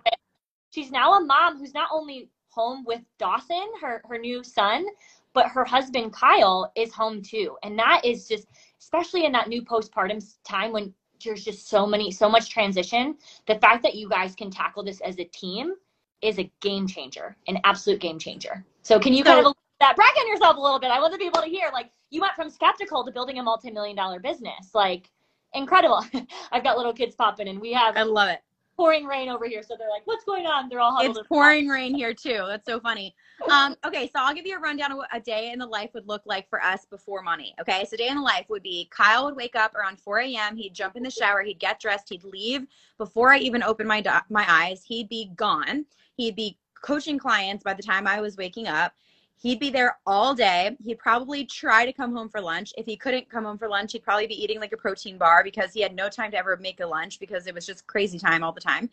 she's 0.76 0.90
now 0.90 1.14
a 1.14 1.20
mom 1.24 1.58
who's 1.58 1.72
not 1.72 1.88
only 1.90 2.28
home 2.50 2.84
with 2.84 3.00
Dawson, 3.18 3.66
her 3.80 4.02
her 4.08 4.18
new 4.18 4.44
son, 4.44 4.84
but 5.32 5.48
her 5.48 5.64
husband 5.64 6.12
Kyle 6.12 6.70
is 6.76 6.92
home 6.92 7.22
too. 7.22 7.56
And 7.62 7.78
that 7.78 8.02
is 8.04 8.28
just 8.28 8.46
especially 8.80 9.24
in 9.24 9.32
that 9.32 9.48
new 9.48 9.62
postpartum 9.62 10.22
time 10.44 10.72
when 10.72 10.92
there's 11.24 11.44
just 11.44 11.68
so 11.68 11.86
many 11.86 12.10
so 12.10 12.28
much 12.28 12.50
transition, 12.50 13.16
the 13.46 13.56
fact 13.56 13.82
that 13.82 13.94
you 13.94 14.08
guys 14.08 14.34
can 14.34 14.50
tackle 14.50 14.84
this 14.84 15.00
as 15.00 15.18
a 15.18 15.24
team 15.24 15.74
is 16.22 16.38
a 16.38 16.50
game 16.60 16.86
changer, 16.86 17.36
an 17.48 17.58
absolute 17.64 18.00
game 18.00 18.18
changer. 18.18 18.64
So 18.82 18.98
can 19.00 19.14
you 19.14 19.24
so, 19.24 19.30
kind 19.30 19.46
of 19.46 19.54
that 19.80 19.96
brag 19.96 20.12
on 20.18 20.28
yourself 20.28 20.56
a 20.56 20.60
little 20.60 20.78
bit? 20.78 20.90
I 20.90 21.00
want 21.00 21.12
the 21.12 21.18
people 21.18 21.42
to 21.42 21.48
hear 21.48 21.70
like 21.72 21.90
you 22.10 22.20
went 22.20 22.34
from 22.34 22.50
skeptical 22.50 23.04
to 23.04 23.10
building 23.10 23.38
a 23.38 23.42
multi-million 23.42 23.96
dollar 23.96 24.20
business. 24.20 24.74
Like 24.74 25.10
incredible. 25.54 26.04
I've 26.52 26.64
got 26.64 26.76
little 26.76 26.92
kids 26.92 27.14
popping 27.14 27.48
and 27.48 27.60
we 27.60 27.72
have 27.72 27.96
I 27.96 28.02
love 28.02 28.28
it 28.28 28.40
pouring 28.76 29.06
rain 29.06 29.28
over 29.28 29.46
here. 29.46 29.62
So 29.62 29.74
they're 29.78 29.88
like, 29.88 30.06
what's 30.06 30.24
going 30.24 30.46
on? 30.46 30.68
They're 30.68 30.80
all 30.80 30.94
huddled. 30.94 31.16
It's 31.16 31.28
pouring 31.28 31.68
rain 31.68 31.94
here 31.94 32.12
too. 32.12 32.44
That's 32.46 32.66
so 32.66 32.80
funny. 32.80 33.14
Um, 33.50 33.76
okay, 33.84 34.06
so 34.06 34.12
I'll 34.16 34.34
give 34.34 34.46
you 34.46 34.56
a 34.56 34.60
rundown 34.60 34.92
of 34.92 34.96
what 34.96 35.10
a 35.12 35.20
day 35.20 35.52
in 35.52 35.58
the 35.58 35.66
life 35.66 35.90
would 35.92 36.08
look 36.08 36.22
like 36.24 36.48
for 36.48 36.58
us 36.62 36.86
before 36.86 37.22
Monat. 37.22 37.52
Okay, 37.60 37.84
so 37.84 37.94
day 37.94 38.08
in 38.08 38.16
the 38.16 38.22
life 38.22 38.46
would 38.48 38.62
be 38.62 38.88
Kyle 38.90 39.26
would 39.26 39.36
wake 39.36 39.54
up 39.54 39.74
around 39.74 40.00
4 40.00 40.20
a.m. 40.20 40.56
He'd 40.56 40.72
jump 40.72 40.96
in 40.96 41.02
the 41.02 41.10
shower. 41.10 41.42
He'd 41.42 41.58
get 41.58 41.78
dressed. 41.78 42.08
He'd 42.08 42.24
leave 42.24 42.66
before 42.96 43.34
I 43.34 43.38
even 43.38 43.62
open 43.62 43.86
my 43.86 44.00
do- 44.00 44.10
my 44.30 44.46
eyes. 44.48 44.82
He'd 44.84 45.10
be 45.10 45.32
gone. 45.36 45.84
He'd 46.14 46.34
be 46.34 46.56
coaching 46.80 47.18
clients 47.18 47.62
by 47.62 47.74
the 47.74 47.82
time 47.82 48.06
I 48.06 48.22
was 48.22 48.38
waking 48.38 48.68
up. 48.68 48.94
He'd 49.38 49.60
be 49.60 49.70
there 49.70 49.98
all 50.06 50.34
day. 50.34 50.76
He'd 50.82 50.98
probably 50.98 51.44
try 51.44 51.84
to 51.84 51.92
come 51.92 52.14
home 52.14 52.28
for 52.28 52.40
lunch. 52.40 52.72
If 52.78 52.86
he 52.86 52.96
couldn't 52.96 53.28
come 53.28 53.44
home 53.44 53.58
for 53.58 53.68
lunch, 53.68 53.92
he'd 53.92 54.02
probably 54.02 54.26
be 54.26 54.42
eating 54.42 54.60
like 54.60 54.72
a 54.72 54.76
protein 54.76 55.18
bar 55.18 55.44
because 55.44 55.72
he 55.72 55.80
had 55.80 55.94
no 55.94 56.08
time 56.08 56.30
to 56.30 56.38
ever 56.38 56.56
make 56.56 56.80
a 56.80 56.86
lunch 56.86 57.20
because 57.20 57.46
it 57.46 57.54
was 57.54 57.66
just 57.66 57.86
crazy 57.86 58.18
time 58.18 58.42
all 58.42 58.52
the 58.52 58.60
time. 58.60 58.88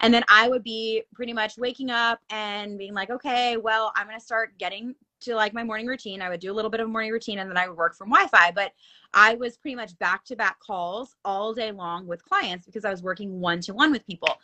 And 0.00 0.14
then 0.14 0.24
I 0.28 0.48
would 0.48 0.62
be 0.62 1.02
pretty 1.14 1.32
much 1.32 1.58
waking 1.58 1.90
up 1.90 2.20
and 2.30 2.78
being 2.78 2.94
like, 2.94 3.10
okay, 3.10 3.56
well, 3.56 3.92
I'm 3.96 4.06
going 4.06 4.18
to 4.18 4.24
start 4.24 4.56
getting 4.58 4.94
to 5.20 5.34
like 5.34 5.52
my 5.52 5.64
morning 5.64 5.86
routine. 5.86 6.22
I 6.22 6.28
would 6.28 6.40
do 6.40 6.52
a 6.52 6.54
little 6.54 6.70
bit 6.70 6.80
of 6.80 6.88
morning 6.88 7.10
routine 7.10 7.38
and 7.38 7.50
then 7.50 7.56
I 7.56 7.68
would 7.68 7.76
work 7.76 7.94
from 7.96 8.10
Wi 8.10 8.28
Fi. 8.28 8.50
But 8.50 8.72
I 9.14 9.34
was 9.34 9.56
pretty 9.56 9.74
much 9.74 9.98
back 9.98 10.24
to 10.26 10.36
back 10.36 10.60
calls 10.60 11.16
all 11.24 11.54
day 11.54 11.72
long 11.72 12.06
with 12.06 12.24
clients 12.24 12.66
because 12.66 12.84
I 12.84 12.90
was 12.90 13.02
working 13.02 13.40
one 13.40 13.60
to 13.62 13.74
one 13.74 13.90
with 13.90 14.06
people. 14.06 14.34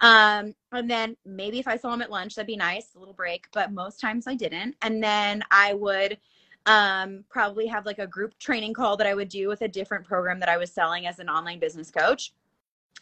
Um, 0.00 0.54
and 0.72 0.90
then 0.90 1.16
maybe 1.24 1.58
if 1.58 1.68
I 1.68 1.76
saw 1.76 1.90
them 1.90 2.02
at 2.02 2.10
lunch, 2.10 2.34
that'd 2.34 2.46
be 2.46 2.56
nice, 2.56 2.94
a 2.94 2.98
little 2.98 3.14
break, 3.14 3.46
but 3.52 3.72
most 3.72 4.00
times 4.00 4.26
I 4.26 4.34
didn't. 4.34 4.76
And 4.82 5.02
then 5.02 5.42
I 5.50 5.74
would 5.74 6.18
um, 6.66 7.24
probably 7.30 7.66
have 7.66 7.86
like 7.86 7.98
a 7.98 8.06
group 8.06 8.38
training 8.38 8.74
call 8.74 8.96
that 8.98 9.06
I 9.06 9.14
would 9.14 9.28
do 9.28 9.48
with 9.48 9.62
a 9.62 9.68
different 9.68 10.04
program 10.04 10.38
that 10.40 10.48
I 10.48 10.56
was 10.56 10.70
selling 10.70 11.06
as 11.06 11.18
an 11.18 11.28
online 11.28 11.58
business 11.58 11.90
coach 11.90 12.32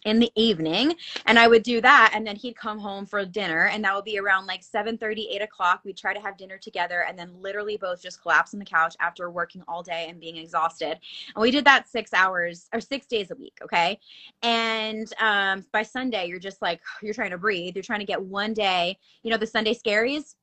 in 0.05 0.21
the 0.21 0.31
evening 0.37 0.95
and 1.27 1.39
i 1.39 1.49
would 1.49 1.65
do 1.65 1.81
that 1.81 2.13
and 2.15 2.25
then 2.25 2.37
he'd 2.37 2.57
come 2.57 2.79
home 2.79 3.05
for 3.05 3.25
dinner 3.25 3.67
and 3.67 3.85
that 3.85 3.95
would 3.95 4.05
be 4.05 4.19
around 4.19 4.47
like 4.47 4.63
7 4.63 4.99
30 4.99 5.29
8 5.31 5.43
o'clock. 5.43 5.81
We'd 5.85 5.97
try 5.97 6.15
to 6.15 6.21
have 6.21 6.37
dinner 6.37 6.59
together 6.59 7.05
and 7.09 7.19
then 7.19 7.31
literally 7.41 7.77
both 7.77 8.03
just 8.03 8.23
collapse 8.23 8.53
on 8.53 8.61
the 8.61 8.67
couch 8.67 8.97
after 9.01 9.31
working 9.31 9.63
all 9.69 9.83
day 9.83 10.07
and 10.09 10.21
being 10.21 10.37
exhausted. 10.37 10.99
And 11.35 11.43
we 11.43 11.51
did 11.51 11.65
that 11.65 11.89
six 11.89 12.13
hours 12.13 12.69
or 12.73 12.81
six 12.81 13.07
days 13.07 13.31
a 13.31 13.37
week 13.37 13.59
okay? 13.63 13.99
And 14.43 15.13
um, 15.21 15.65
by 15.73 15.83
sunday 15.83 16.27
you're 16.27 16.39
just 16.39 16.63
like 16.63 16.81
you're 17.03 17.15
trying 17.15 17.31
to 17.31 17.39
breathe. 17.39 17.77
You're 17.77 17.83
trying 17.83 18.01
to 18.01 18.07
get 18.07 18.23
one 18.23 18.55
day 18.55 18.99
you 19.23 19.31
know 19.31 19.37
the 19.37 19.47
sunday 19.47 19.75
scaries? 19.75 20.35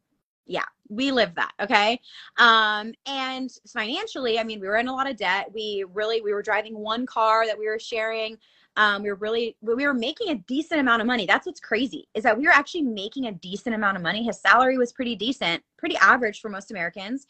Yeah 0.46 0.66
we 0.90 1.12
live 1.12 1.34
that 1.36 1.54
okay? 1.62 2.00
Um 2.38 2.94
and 3.08 3.50
financially 3.68 4.38
i 4.40 4.44
mean 4.44 4.60
we 4.60 4.68
were 4.68 4.78
in 4.78 4.88
a 4.88 4.94
lot 4.94 5.10
of 5.10 5.18
debt. 5.18 5.52
We 5.54 5.86
really 5.94 6.22
we 6.22 6.34
were 6.34 6.44
driving 6.44 6.78
one 6.78 7.06
car 7.06 7.46
that 7.46 7.58
we 7.58 7.68
were 7.68 7.80
sharing 7.80 8.38
um, 8.78 9.04
we 9.04 9.10
were 9.10 9.16
really 9.16 9.56
we 9.62 9.86
were 9.86 9.94
making 9.94 10.30
a 10.30 10.36
decent 10.36 10.80
amount 10.80 11.02
of 11.02 11.08
money. 11.08 11.26
That's 11.26 11.46
what's 11.46 11.60
crazy 11.60 12.08
is 12.14 12.24
that 12.24 12.38
we 12.38 12.46
were 12.46 12.54
actually 12.54 12.84
making 12.84 13.28
a 13.28 13.32
decent 13.32 13.76
amount 13.76 13.98
of 13.98 14.04
money. 14.04 14.24
His 14.24 14.40
salary 14.40 14.78
was 14.78 14.92
pretty 14.92 15.16
decent 15.16 15.64
pretty 15.78 15.96
average 15.98 16.42
for 16.42 16.50
most 16.50 16.72
americans 16.72 17.28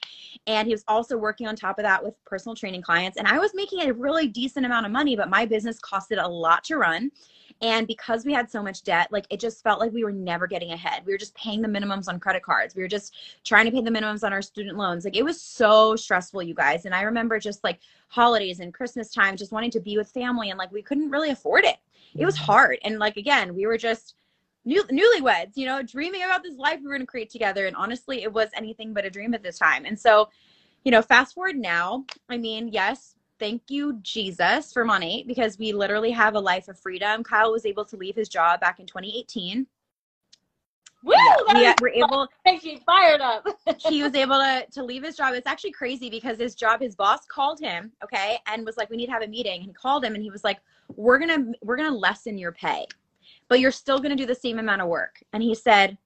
and 0.48 0.68
he 0.68 0.74
was 0.74 0.84
also 0.88 1.18
working 1.18 1.48
on 1.48 1.56
top 1.56 1.80
of 1.80 1.84
that 1.84 2.04
with 2.04 2.14
personal 2.26 2.56
training 2.56 2.82
clients 2.82 3.18
and 3.18 3.28
i 3.28 3.38
was 3.38 3.52
making 3.54 3.82
a 3.82 3.94
really 3.94 4.28
decent 4.28 4.66
amount 4.66 4.86
of 4.86 4.92
money 4.92 5.16
but 5.16 5.30
my 5.30 5.46
business 5.46 5.80
costed 5.80 6.24
a 6.24 6.28
lot 6.28 6.64
to 6.64 6.78
run 6.78 7.12
and 7.62 7.88
because 7.88 8.26
we 8.26 8.34
had 8.34 8.50
so 8.50 8.62
much 8.62 8.84
debt, 8.84 9.12
like 9.12 9.26
it 9.30 9.40
just 9.40 9.64
felt 9.64 9.80
like 9.80 9.94
we 9.94 10.04
were 10.04 10.12
never 10.12 10.46
getting 10.46 10.72
ahead. 10.72 11.04
We 11.06 11.14
were 11.14 11.18
just 11.18 11.36
paying 11.36 11.62
the 11.62 11.68
minimums 11.68 12.08
on 12.08 12.20
credit 12.20 12.44
cards. 12.44 12.76
We 12.76 12.82
were 12.82 12.88
just 12.88 13.16
trying 13.44 13.66
to 13.66 13.72
pay 13.72 13.82
the 13.82 13.90
minimums 13.90 14.24
on 14.24 14.34
our 14.34 14.42
student 14.42 14.78
loans. 14.78 15.06
Like 15.06 15.16
it 15.16 15.24
was 15.24 15.40
so 15.40 15.96
stressful, 15.96 16.44
you 16.44 16.54
guys. 16.54 16.86
And 16.86 16.94
I 16.94 17.04
remember 17.04 17.40
just 17.40 17.64
like 17.64 17.80
holidays 18.10 18.60
and 18.60 18.74
Christmas 18.74 19.10
time, 19.10 19.38
just 19.38 19.52
wanting 19.52 19.72
to 19.72 19.80
be 19.80 19.98
with 19.98 20.10
family 20.10 20.50
and 20.50 20.58
like 20.58 20.72
we 20.72 20.82
couldn't 20.82 21.10
really 21.10 21.30
afford 21.30 21.64
it. 21.64 21.78
It 22.14 22.26
was 22.26 22.36
mm-hmm. 22.36 22.46
hard. 22.46 22.80
And 22.84 23.00
like 23.00 23.18
again, 23.18 23.56
we 23.56 23.66
were 23.66 23.78
just 23.78 24.16
new 24.66 24.84
newlyweds, 24.86 25.52
you 25.56 25.66
know, 25.66 25.82
dreaming 25.82 26.24
about 26.24 26.44
this 26.44 26.58
life 26.58 26.80
we 26.80 26.88
were 26.88 26.94
going 26.94 27.02
to 27.02 27.08
create 27.08 27.30
together. 27.30 27.68
And 27.68 27.76
honestly, 27.76 28.24
it 28.24 28.34
was 28.34 28.50
anything 28.56 28.94
but 28.94 29.06
a 29.06 29.10
dream 29.10 29.34
at 29.34 29.44
this 29.44 29.58
time. 29.58 29.86
And 29.86 30.00
so, 30.00 30.30
you 30.84 30.92
know, 30.92 31.02
fast 31.02 31.36
forward 31.36 31.56
now, 31.56 32.06
I 32.30 32.38
mean, 32.38 32.70
yes, 32.72 33.16
thank 33.40 33.64
you 33.68 34.00
jesus 34.02 34.72
for 34.72 34.86
Monat 34.86 35.28
because 35.28 35.60
we 35.60 35.74
literally 35.74 36.12
have 36.12 36.36
a 36.36 36.40
life 36.40 36.68
of 36.68 36.80
freedom 36.80 37.24
kyle 37.24 37.52
was 37.52 37.66
able 37.66 37.84
to 37.86 37.98
leave 37.98 38.16
his 38.16 38.30
job 38.30 38.60
back 38.62 38.80
in 38.80 38.86
2018 38.86 39.68
Woo! 41.04 41.14
Yeah, 41.54 41.76
we, 41.80 41.84
we're 41.84 42.04
able. 42.04 42.28
Me 42.48 42.82
fired 42.84 43.22
up. 43.22 43.46
he 43.78 44.02
was 44.02 44.16
able 44.16 44.40
to 44.40 44.66
to 44.72 44.84
leave 44.84 45.04
his 45.04 45.16
job. 45.16 45.36
It's 45.36 45.46
actually 45.46 45.72
crazy 45.72 46.10
because 46.10 46.40
his 46.40 46.56
job, 46.56 46.82
his 46.82 46.96
boss 46.96 47.28
called 47.28 47.60
him, 47.60 47.92
okay, 48.04 48.40
and 48.48 48.66
was 48.66 48.76
like, 48.76 48.90
"We 48.90 48.98
need 48.98 49.06
to 49.06 49.12
have 49.12 49.22
a 49.22 49.28
meeting." 49.28 49.58
And 49.58 49.66
he 49.66 49.74
called 49.74 50.04
him, 50.04 50.16
and 50.16 50.24
he 50.24 50.32
was 50.32 50.44
like, 50.44 50.58
"We're 50.96 51.20
gonna 51.20 51.52
we're 51.62 51.78
gonna 51.78 51.96
lessen 51.96 52.40
your 52.40 52.54
pay, 52.54 52.88
but 53.48 53.60
you're 53.60 53.72
still 53.72 54.00
gonna 54.00 54.16
do 54.16 54.26
the 54.26 54.36
same 54.36 54.60
amount 54.60 54.82
of 54.82 54.88
work." 54.88 55.22
And 55.34 55.42
he 55.42 55.56
said, 55.56 55.98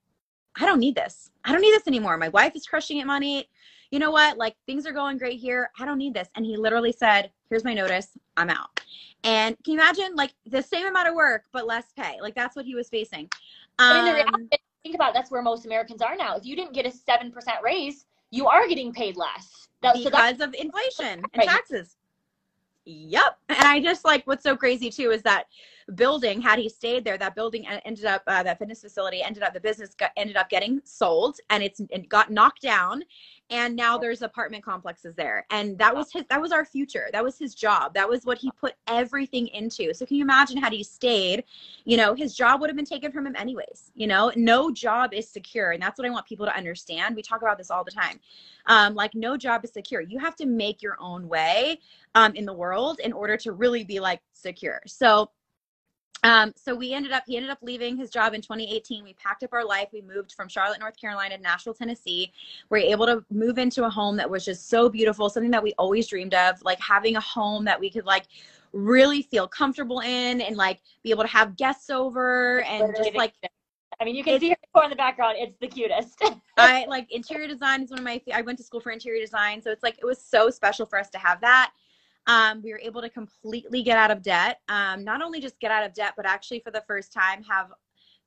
"I 0.56 0.66
don't 0.66 0.80
need 0.80 0.94
this. 0.94 1.30
I 1.44 1.52
don't 1.52 1.62
need 1.62 1.72
this 1.72 1.86
anymore. 1.86 2.16
My 2.16 2.28
wife 2.28 2.54
is 2.56 2.66
crushing 2.66 2.98
it 2.98 3.06
money 3.06 3.48
you 3.90 3.98
know 3.98 4.10
what? 4.10 4.38
Like 4.38 4.56
things 4.66 4.86
are 4.86 4.92
going 4.92 5.18
great 5.18 5.40
here. 5.40 5.70
I 5.78 5.84
don't 5.84 5.98
need 5.98 6.14
this. 6.14 6.28
And 6.34 6.44
he 6.46 6.56
literally 6.56 6.92
said, 6.92 7.30
here's 7.48 7.64
my 7.64 7.74
notice. 7.74 8.16
I'm 8.36 8.50
out. 8.50 8.80
And 9.24 9.56
can 9.64 9.74
you 9.74 9.80
imagine 9.80 10.14
like 10.14 10.32
the 10.46 10.62
same 10.62 10.86
amount 10.86 11.08
of 11.08 11.14
work, 11.14 11.44
but 11.52 11.66
less 11.66 11.92
pay? 11.96 12.18
Like 12.20 12.34
that's 12.34 12.56
what 12.56 12.64
he 12.64 12.74
was 12.74 12.88
facing. 12.88 13.28
Um, 13.78 14.04
reality, 14.04 14.48
think 14.82 14.94
about 14.94 15.10
it, 15.10 15.14
that's 15.14 15.30
where 15.30 15.42
most 15.42 15.66
Americans 15.66 16.02
are 16.02 16.16
now. 16.16 16.36
If 16.36 16.44
you 16.44 16.56
didn't 16.56 16.72
get 16.72 16.86
a 16.86 16.90
7% 16.90 17.32
raise, 17.62 18.06
you 18.30 18.46
are 18.46 18.66
getting 18.68 18.92
paid 18.92 19.16
less. 19.16 19.68
That, 19.82 19.96
because 19.96 20.38
so 20.38 20.44
of 20.44 20.54
inflation 20.54 21.22
and 21.32 21.42
taxes. 21.42 21.96
Yep. 22.84 23.38
And 23.48 23.58
I 23.58 23.80
just 23.80 24.04
like 24.04 24.26
what's 24.26 24.42
so 24.42 24.56
crazy 24.56 24.90
too 24.90 25.10
is 25.10 25.22
that 25.22 25.46
building, 25.94 26.40
had 26.40 26.58
he 26.58 26.68
stayed 26.68 27.04
there, 27.04 27.18
that 27.18 27.34
building 27.34 27.66
ended 27.66 28.04
up, 28.04 28.22
uh, 28.26 28.42
that 28.42 28.58
fitness 28.58 28.80
facility 28.80 29.22
ended 29.22 29.42
up, 29.42 29.52
the 29.52 29.60
business 29.60 29.94
got, 29.94 30.10
ended 30.16 30.36
up 30.36 30.48
getting 30.48 30.80
sold 30.84 31.38
and 31.50 31.62
it's 31.62 31.80
it 31.90 32.08
got 32.08 32.30
knocked 32.30 32.62
down. 32.62 33.02
And 33.52 33.74
now 33.74 33.98
there's 33.98 34.22
apartment 34.22 34.64
complexes 34.64 35.16
there. 35.16 35.44
And 35.50 35.76
that 35.78 35.94
was 35.94 36.12
his 36.12 36.24
that 36.30 36.40
was 36.40 36.52
our 36.52 36.64
future. 36.64 37.08
That 37.12 37.24
was 37.24 37.36
his 37.36 37.54
job. 37.54 37.94
That 37.94 38.08
was 38.08 38.24
what 38.24 38.38
he 38.38 38.50
put 38.52 38.74
everything 38.86 39.48
into. 39.48 39.92
So 39.92 40.06
can 40.06 40.16
you 40.16 40.22
imagine 40.22 40.56
had 40.56 40.72
he 40.72 40.84
stayed 40.84 41.44
you 41.84 41.96
know 41.96 42.14
his 42.14 42.34
job 42.36 42.60
would 42.60 42.70
have 42.70 42.76
been 42.76 42.84
taken 42.84 43.10
from 43.10 43.26
him 43.26 43.34
anyways 43.36 43.90
you 43.94 44.06
know? 44.06 44.32
No 44.36 44.70
job 44.70 45.12
is 45.12 45.28
secure. 45.28 45.72
And 45.72 45.82
that's 45.82 45.98
what 45.98 46.06
i 46.06 46.10
want 46.10 46.26
people 46.26 46.46
to 46.46 46.56
understand. 46.56 47.16
We 47.16 47.22
talk 47.22 47.42
about 47.42 47.58
this 47.58 47.70
all 47.70 47.84
the 47.84 47.90
time. 47.90 48.20
Um, 48.66 48.94
like 48.94 49.14
no 49.14 49.36
job 49.36 49.64
is 49.64 49.72
secure. 49.72 50.00
You 50.00 50.18
have 50.18 50.36
to 50.36 50.46
make 50.46 50.82
your 50.82 50.96
own 51.00 51.28
way 51.28 51.80
um, 52.14 52.34
in 52.34 52.44
the 52.44 52.52
world 52.52 53.00
in 53.00 53.12
order 53.12 53.36
to 53.38 53.52
really 53.52 53.84
be 53.84 54.00
like 54.00 54.20
secure. 54.32 54.80
So 54.86 55.30
um, 56.22 56.52
so 56.56 56.74
we 56.74 56.92
ended 56.92 57.12
up, 57.12 57.24
he 57.26 57.36
ended 57.36 57.50
up 57.50 57.58
leaving 57.62 57.96
his 57.96 58.10
job 58.10 58.34
in 58.34 58.42
2018. 58.42 59.02
We 59.02 59.14
packed 59.14 59.42
up 59.42 59.52
our 59.52 59.64
life. 59.64 59.88
We 59.92 60.02
moved 60.02 60.32
from 60.32 60.48
Charlotte, 60.48 60.80
North 60.80 60.96
Carolina 61.00 61.36
to 61.36 61.42
Nashville, 61.42 61.74
Tennessee. 61.74 62.32
We 62.68 62.80
are 62.80 62.82
able 62.82 63.06
to 63.06 63.24
move 63.30 63.58
into 63.58 63.84
a 63.84 63.90
home 63.90 64.16
that 64.16 64.28
was 64.28 64.44
just 64.44 64.68
so 64.68 64.88
beautiful, 64.88 65.30
something 65.30 65.50
that 65.50 65.62
we 65.62 65.72
always 65.78 66.08
dreamed 66.08 66.34
of, 66.34 66.62
like 66.62 66.78
having 66.80 67.16
a 67.16 67.20
home 67.20 67.64
that 67.64 67.80
we 67.80 67.90
could 67.90 68.04
like 68.04 68.24
really 68.72 69.22
feel 69.22 69.48
comfortable 69.48 70.00
in 70.00 70.40
and 70.40 70.56
like 70.56 70.80
be 71.02 71.10
able 71.10 71.22
to 71.22 71.28
have 71.28 71.56
guests 71.56 71.90
over 71.90 72.62
and 72.62 72.94
just 72.96 73.14
like 73.14 73.32
I 74.00 74.04
mean, 74.04 74.14
you 74.14 74.24
can 74.24 74.40
see 74.40 74.48
her 74.48 74.84
in 74.84 74.90
the 74.90 74.96
background. 74.96 75.36
It's 75.38 75.58
the 75.60 75.68
cutest. 75.68 76.22
I 76.56 76.86
like 76.86 77.12
interior 77.12 77.46
design 77.46 77.82
is 77.82 77.90
one 77.90 77.98
of 77.98 78.04
my. 78.04 78.20
I 78.32 78.40
went 78.40 78.56
to 78.58 78.64
school 78.64 78.80
for 78.80 78.92
interior 78.92 79.20
design, 79.20 79.60
so 79.60 79.70
it's 79.70 79.82
like 79.82 79.98
it 79.98 80.06
was 80.06 80.22
so 80.22 80.48
special 80.48 80.86
for 80.86 80.98
us 80.98 81.10
to 81.10 81.18
have 81.18 81.40
that. 81.42 81.72
Um, 82.30 82.62
we 82.62 82.70
were 82.70 82.80
able 82.80 83.02
to 83.02 83.10
completely 83.10 83.82
get 83.82 83.98
out 83.98 84.12
of 84.12 84.22
debt. 84.22 84.60
Um, 84.68 85.02
not 85.02 85.20
only 85.20 85.40
just 85.40 85.58
get 85.58 85.72
out 85.72 85.84
of 85.84 85.92
debt, 85.92 86.14
but 86.16 86.26
actually 86.26 86.60
for 86.60 86.70
the 86.70 86.82
first 86.86 87.12
time 87.12 87.42
have 87.42 87.72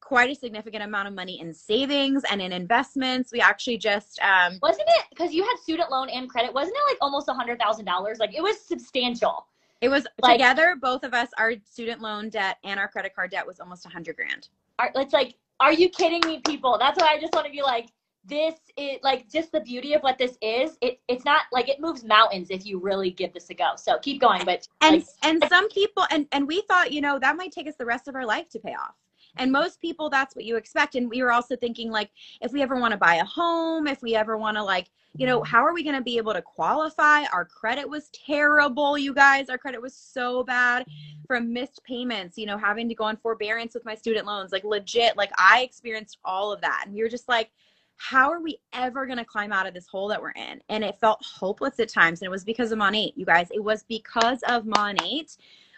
quite 0.02 0.30
a 0.30 0.36
significant 0.36 0.84
amount 0.84 1.08
of 1.08 1.14
money 1.14 1.40
in 1.40 1.54
savings 1.54 2.24
and 2.30 2.42
in 2.42 2.52
investments. 2.52 3.32
We 3.32 3.40
actually 3.40 3.78
just 3.78 4.20
um, 4.22 4.60
wasn't 4.62 4.90
it 4.90 5.06
because 5.10 5.34
you 5.34 5.44
had 5.44 5.56
student 5.62 5.90
loan 5.90 6.10
and 6.10 6.30
credit? 6.30 6.54
Wasn't 6.54 6.76
it 6.76 6.92
like 6.92 6.98
almost 7.00 7.30
a 7.30 7.34
hundred 7.34 7.60
thousand 7.60 7.86
dollars? 7.86 8.20
Like 8.20 8.36
it 8.36 8.44
was 8.44 8.60
substantial. 8.60 9.48
It 9.80 9.90
was 9.90 10.06
like, 10.22 10.34
together, 10.34 10.76
both 10.82 11.04
of 11.04 11.14
us, 11.14 11.30
our 11.38 11.54
student 11.66 12.02
loan 12.02 12.30
debt 12.30 12.58
and 12.64 12.80
our 12.80 12.88
credit 12.88 13.16
card 13.16 13.32
debt 13.32 13.48
was 13.48 13.60
almost 13.60 13.86
a 13.86 13.90
hundred 13.90 14.16
grand. 14.18 14.50
Are, 14.80 14.92
it's 14.96 15.14
like, 15.14 15.36
are 15.60 15.74
you 15.74 15.90
kidding 15.90 16.22
me, 16.26 16.42
people? 16.46 16.78
That's 16.78 17.00
why 17.02 17.14
I 17.14 17.20
just 17.20 17.34
want 17.34 17.48
to 17.48 17.52
be 17.52 17.62
like, 17.62 17.88
this 18.26 18.56
is 18.78 19.00
like 19.04 19.30
just 19.30 19.52
the 19.52 19.60
beauty 19.60 19.94
of 19.94 20.02
what 20.02 20.18
this 20.18 20.38
is 20.42 20.78
it 20.82 21.00
it's 21.08 21.26
not 21.26 21.42
like 21.52 21.68
it 21.68 21.80
moves 21.82 22.04
mountains 22.04 22.48
if 22.50 22.66
you 22.66 22.80
really 22.80 23.12
give 23.12 23.34
this 23.34 23.50
a 23.50 23.54
go. 23.54 23.72
So 23.76 23.98
keep 24.00 24.22
going 24.22 24.46
but 24.46 24.68
and 24.82 24.98
like, 24.98 25.06
and 25.24 25.44
some 25.50 25.70
people 25.70 26.06
and 26.10 26.28
and 26.32 26.48
we 26.48 26.62
thought 26.68 26.92
you 26.92 27.02
know 27.02 27.20
that 27.20 27.36
might 27.36 27.52
take 27.52 27.68
us 27.68 27.76
the 27.78 27.86
rest 27.86 28.08
of 28.08 28.16
our 28.16 28.26
life 28.26 28.50
to 28.50 28.60
pay 28.60 28.74
off. 28.74 28.96
And 29.38 29.52
most 29.52 29.82
people 29.82 30.10
that's 30.10 30.36
what 30.36 30.46
you 30.46 30.56
expect. 30.56 30.96
And 30.96 31.10
we 31.10 31.22
were 31.22 31.32
also 31.32 31.56
thinking 31.56 31.92
like 31.92 32.12
if 32.42 32.54
we 32.54 32.62
ever 32.62 32.80
want 32.80 32.94
to 32.94 32.98
buy 32.98 33.16
a 33.16 33.26
home 33.26 33.88
if 33.88 34.02
we 34.02 34.16
ever 34.16 34.38
want 34.38 34.58
to 34.58 34.64
like 34.64 34.90
you 35.16 35.28
know 35.28 35.44
how 35.44 35.64
are 35.64 35.74
we 35.74 35.84
going 35.84 35.96
to 35.96 36.02
be 36.02 36.18
able 36.18 36.34
to 36.34 36.42
qualify? 36.42 37.26
Our 37.26 37.46
credit 37.46 37.88
was 37.88 38.10
terrible 38.26 38.98
you 38.98 39.14
guys. 39.14 39.50
Our 39.50 39.58
credit 39.58 39.82
was 39.82 39.96
so 39.96 40.44
bad 40.44 40.86
from 41.28 41.52
missed 41.52 41.84
payments 41.84 42.38
you 42.38 42.46
know 42.46 42.58
having 42.58 42.88
to 42.88 42.96
go 42.96 43.04
on 43.04 43.18
forbearance 43.18 43.74
with 43.74 43.86
my 43.86 43.96
student 43.96 44.26
loans 44.26 44.52
like 44.52 44.64
legit 44.64 45.16
like 45.16 45.32
i 45.38 45.62
experienced 45.62 46.20
all 46.24 46.54
of 46.54 46.62
that. 46.62 46.84
And 46.86 46.96
we 46.96 47.02
were 47.02 47.10
just 47.10 47.28
like 47.28 47.52
how 47.98 48.30
are 48.30 48.42
we 48.42 48.60
ever 48.74 49.06
going 49.06 49.18
to 49.18 49.26
climb 49.26 49.52
out 49.52 49.68
of 49.68 49.74
this 49.74 49.88
hole 49.88 50.08
that 50.10 50.22
we're 50.22 50.32
in? 50.32 50.62
And 50.70 50.84
it 50.84 51.00
felt 51.00 51.24
hopeless 51.24 51.80
at 51.80 51.90
times. 51.90 52.22
And 52.22 52.28
it 52.28 52.32
was 52.32 52.44
because 52.44 52.72
of 52.72 52.80
Monat, 52.80 53.14
you 53.16 53.26
guys. 53.26 53.48
It 53.52 53.64
was 53.64 53.84
because 53.88 54.42
of 54.48 54.66
Monat 54.66 55.38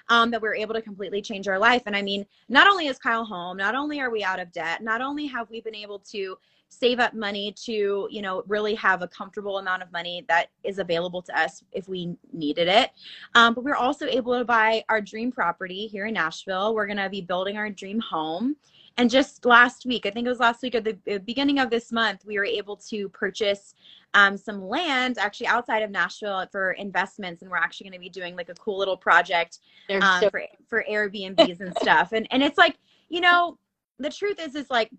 um, 0.09 0.31
that 0.31 0.41
we 0.41 0.47
were 0.47 0.55
able 0.55 0.73
to 0.73 0.81
completely 0.81 1.21
change 1.21 1.47
our 1.47 1.59
life. 1.59 1.83
And 1.85 1.95
I 1.95 2.01
mean, 2.01 2.25
not 2.49 2.67
only 2.67 2.87
is 2.87 2.97
Kyle 2.97 3.25
home, 3.25 3.57
not 3.57 3.75
only 3.75 3.99
are 3.99 4.09
we 4.09 4.23
out 4.23 4.39
of 4.39 4.51
debt, 4.51 4.83
not 4.83 5.01
only 5.01 5.25
have 5.27 5.49
we 5.49 5.61
been 5.61 5.75
able 5.75 5.99
to 6.11 6.37
save 6.69 6.99
up 6.99 7.13
money 7.13 7.53
to 7.53 8.07
you 8.11 8.21
know 8.21 8.43
really 8.47 8.75
have 8.75 9.01
a 9.01 9.07
comfortable 9.07 9.59
amount 9.59 9.81
of 9.81 9.91
money 9.91 10.25
that 10.27 10.47
is 10.63 10.79
available 10.79 11.21
to 11.21 11.39
us 11.39 11.63
if 11.71 11.87
we 11.87 12.15
needed 12.33 12.67
it 12.67 12.91
um, 13.35 13.53
but 13.53 13.63
we're 13.63 13.75
also 13.75 14.07
able 14.07 14.37
to 14.37 14.43
buy 14.43 14.83
our 14.89 14.99
dream 14.99 15.31
property 15.31 15.87
here 15.87 16.07
in 16.07 16.13
nashville 16.13 16.73
we're 16.73 16.87
going 16.87 16.97
to 16.97 17.09
be 17.09 17.21
building 17.21 17.55
our 17.55 17.69
dream 17.69 17.99
home 17.99 18.55
and 18.97 19.09
just 19.09 19.45
last 19.45 19.85
week, 19.85 20.05
I 20.05 20.09
think 20.09 20.25
it 20.25 20.29
was 20.29 20.39
last 20.39 20.61
week 20.61 20.75
or 20.75 20.81
the 20.81 21.19
beginning 21.25 21.59
of 21.59 21.69
this 21.69 21.91
month, 21.91 22.23
we 22.25 22.37
were 22.37 22.45
able 22.45 22.77
to 22.77 23.09
purchase 23.09 23.75
um, 24.13 24.37
some 24.37 24.67
land 24.67 25.17
actually 25.17 25.47
outside 25.47 25.83
of 25.83 25.91
Nashville 25.91 26.45
for 26.51 26.71
investments. 26.73 27.41
And 27.41 27.51
we're 27.51 27.57
actually 27.57 27.89
going 27.89 27.99
to 27.99 28.03
be 28.03 28.09
doing 28.09 28.35
like 28.35 28.49
a 28.49 28.53
cool 28.53 28.77
little 28.77 28.95
project 28.95 29.59
um, 29.89 30.21
so- 30.21 30.29
for, 30.29 30.43
for 30.67 30.85
Airbnbs 30.89 31.59
and 31.59 31.77
stuff. 31.79 32.13
And, 32.13 32.25
and 32.31 32.41
it's 32.41 32.57
like, 32.57 32.77
you 33.09 33.19
know, 33.19 33.57
the 33.99 34.09
truth 34.09 34.39
is, 34.39 34.55
is 34.55 34.69
like, 34.69 34.89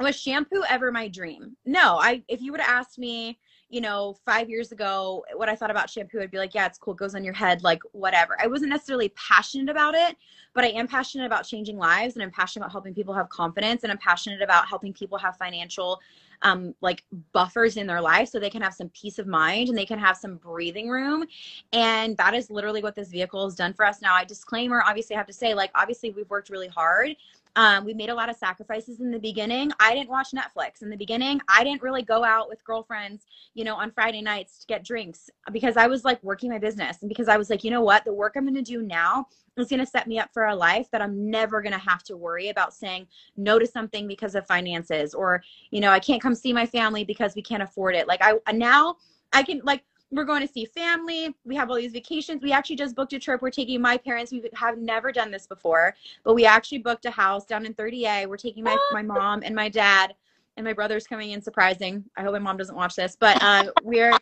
was 0.00 0.18
shampoo 0.18 0.62
ever 0.68 0.90
my 0.90 1.08
dream? 1.08 1.56
No, 1.64 1.98
I, 1.98 2.22
if 2.26 2.40
you 2.40 2.52
would 2.52 2.60
have 2.60 2.78
asked 2.78 2.98
me, 2.98 3.38
you 3.70 3.80
know, 3.80 4.16
five 4.26 4.50
years 4.50 4.72
ago, 4.72 5.24
what 5.36 5.48
I 5.48 5.54
thought 5.54 5.70
about 5.70 5.88
shampoo, 5.88 6.20
I'd 6.20 6.30
be 6.30 6.38
like, 6.38 6.54
yeah, 6.54 6.66
it's 6.66 6.76
cool, 6.76 6.92
it 6.94 6.98
goes 6.98 7.14
on 7.14 7.22
your 7.22 7.32
head, 7.32 7.62
like 7.62 7.80
whatever. 7.92 8.36
I 8.42 8.48
wasn't 8.48 8.70
necessarily 8.70 9.10
passionate 9.10 9.70
about 9.70 9.94
it, 9.94 10.16
but 10.54 10.64
I 10.64 10.68
am 10.68 10.88
passionate 10.88 11.26
about 11.26 11.44
changing 11.44 11.78
lives 11.78 12.14
and 12.14 12.22
I'm 12.22 12.32
passionate 12.32 12.64
about 12.64 12.72
helping 12.72 12.94
people 12.94 13.14
have 13.14 13.28
confidence 13.28 13.84
and 13.84 13.92
I'm 13.92 13.98
passionate 13.98 14.42
about 14.42 14.66
helping 14.66 14.92
people 14.92 15.16
have 15.18 15.36
financial 15.36 16.00
um, 16.42 16.74
like 16.80 17.04
buffers 17.32 17.76
in 17.76 17.86
their 17.86 18.00
life 18.00 18.28
so 18.28 18.40
they 18.40 18.50
can 18.50 18.62
have 18.62 18.74
some 18.74 18.88
peace 18.88 19.18
of 19.18 19.28
mind 19.28 19.68
and 19.68 19.78
they 19.78 19.86
can 19.86 19.98
have 19.98 20.16
some 20.16 20.36
breathing 20.36 20.88
room. 20.88 21.24
And 21.72 22.16
that 22.16 22.34
is 22.34 22.50
literally 22.50 22.82
what 22.82 22.96
this 22.96 23.08
vehicle 23.08 23.44
has 23.44 23.54
done 23.54 23.72
for 23.72 23.84
us. 23.84 24.02
Now, 24.02 24.14
I 24.14 24.24
disclaimer, 24.24 24.82
obviously, 24.84 25.14
I 25.14 25.18
have 25.18 25.26
to 25.28 25.32
say, 25.32 25.54
like, 25.54 25.70
obviously, 25.74 26.10
we've 26.10 26.28
worked 26.28 26.50
really 26.50 26.68
hard. 26.68 27.14
Um, 27.56 27.84
we 27.84 27.94
made 27.94 28.10
a 28.10 28.14
lot 28.14 28.28
of 28.28 28.36
sacrifices 28.36 29.00
in 29.00 29.10
the 29.10 29.18
beginning. 29.18 29.72
I 29.80 29.94
didn't 29.94 30.10
watch 30.10 30.28
Netflix 30.34 30.82
in 30.82 30.90
the 30.90 30.96
beginning. 30.96 31.40
I 31.48 31.64
didn't 31.64 31.82
really 31.82 32.02
go 32.02 32.24
out 32.24 32.48
with 32.48 32.64
girlfriends, 32.64 33.26
you 33.54 33.64
know, 33.64 33.74
on 33.74 33.90
Friday 33.90 34.22
nights 34.22 34.58
to 34.60 34.66
get 34.66 34.84
drinks 34.84 35.30
because 35.52 35.76
I 35.76 35.86
was 35.86 36.04
like 36.04 36.22
working 36.22 36.50
my 36.50 36.58
business 36.58 36.98
and 37.02 37.08
because 37.08 37.28
I 37.28 37.36
was 37.36 37.50
like, 37.50 37.64
you 37.64 37.70
know 37.70 37.82
what, 37.82 38.04
the 38.04 38.12
work 38.12 38.34
I'm 38.36 38.44
going 38.44 38.54
to 38.54 38.62
do 38.62 38.82
now 38.82 39.26
is 39.56 39.68
going 39.68 39.80
to 39.80 39.86
set 39.86 40.06
me 40.06 40.18
up 40.18 40.30
for 40.32 40.46
a 40.46 40.54
life 40.54 40.88
that 40.92 41.02
I'm 41.02 41.30
never 41.30 41.60
going 41.60 41.72
to 41.72 41.78
have 41.78 42.02
to 42.04 42.16
worry 42.16 42.48
about 42.48 42.72
saying 42.72 43.06
no 43.36 43.58
to 43.58 43.66
something 43.66 44.06
because 44.06 44.34
of 44.34 44.46
finances 44.46 45.12
or, 45.12 45.42
you 45.70 45.80
know, 45.80 45.90
I 45.90 45.98
can't 45.98 46.22
come 46.22 46.34
see 46.34 46.52
my 46.52 46.66
family 46.66 47.04
because 47.04 47.34
we 47.34 47.42
can't 47.42 47.62
afford 47.62 47.94
it. 47.94 48.06
Like 48.06 48.20
I 48.22 48.52
now 48.52 48.96
I 49.32 49.42
can 49.42 49.60
like 49.64 49.84
we're 50.10 50.24
going 50.24 50.46
to 50.46 50.52
see 50.52 50.64
family. 50.64 51.34
We 51.44 51.54
have 51.56 51.70
all 51.70 51.76
these 51.76 51.92
vacations. 51.92 52.42
We 52.42 52.52
actually 52.52 52.76
just 52.76 52.96
booked 52.96 53.12
a 53.12 53.18
trip. 53.18 53.42
We're 53.42 53.50
taking 53.50 53.80
my 53.80 53.96
parents. 53.96 54.32
We 54.32 54.42
have 54.54 54.78
never 54.78 55.12
done 55.12 55.30
this 55.30 55.46
before, 55.46 55.94
but 56.24 56.34
we 56.34 56.44
actually 56.44 56.78
booked 56.78 57.04
a 57.04 57.10
house 57.10 57.44
down 57.44 57.64
in 57.64 57.74
30A. 57.74 58.26
We're 58.26 58.36
taking 58.36 58.64
my, 58.64 58.76
my 58.92 59.02
mom 59.02 59.42
and 59.44 59.54
my 59.54 59.68
dad 59.68 60.14
and 60.56 60.64
my 60.64 60.72
brother's 60.72 61.06
coming 61.06 61.30
in 61.30 61.40
surprising. 61.40 62.04
I 62.16 62.22
hope 62.22 62.32
my 62.32 62.38
mom 62.38 62.56
doesn't 62.56 62.74
watch 62.74 62.96
this, 62.96 63.16
but 63.18 63.40
uh, 63.42 63.70
we're 63.82 64.18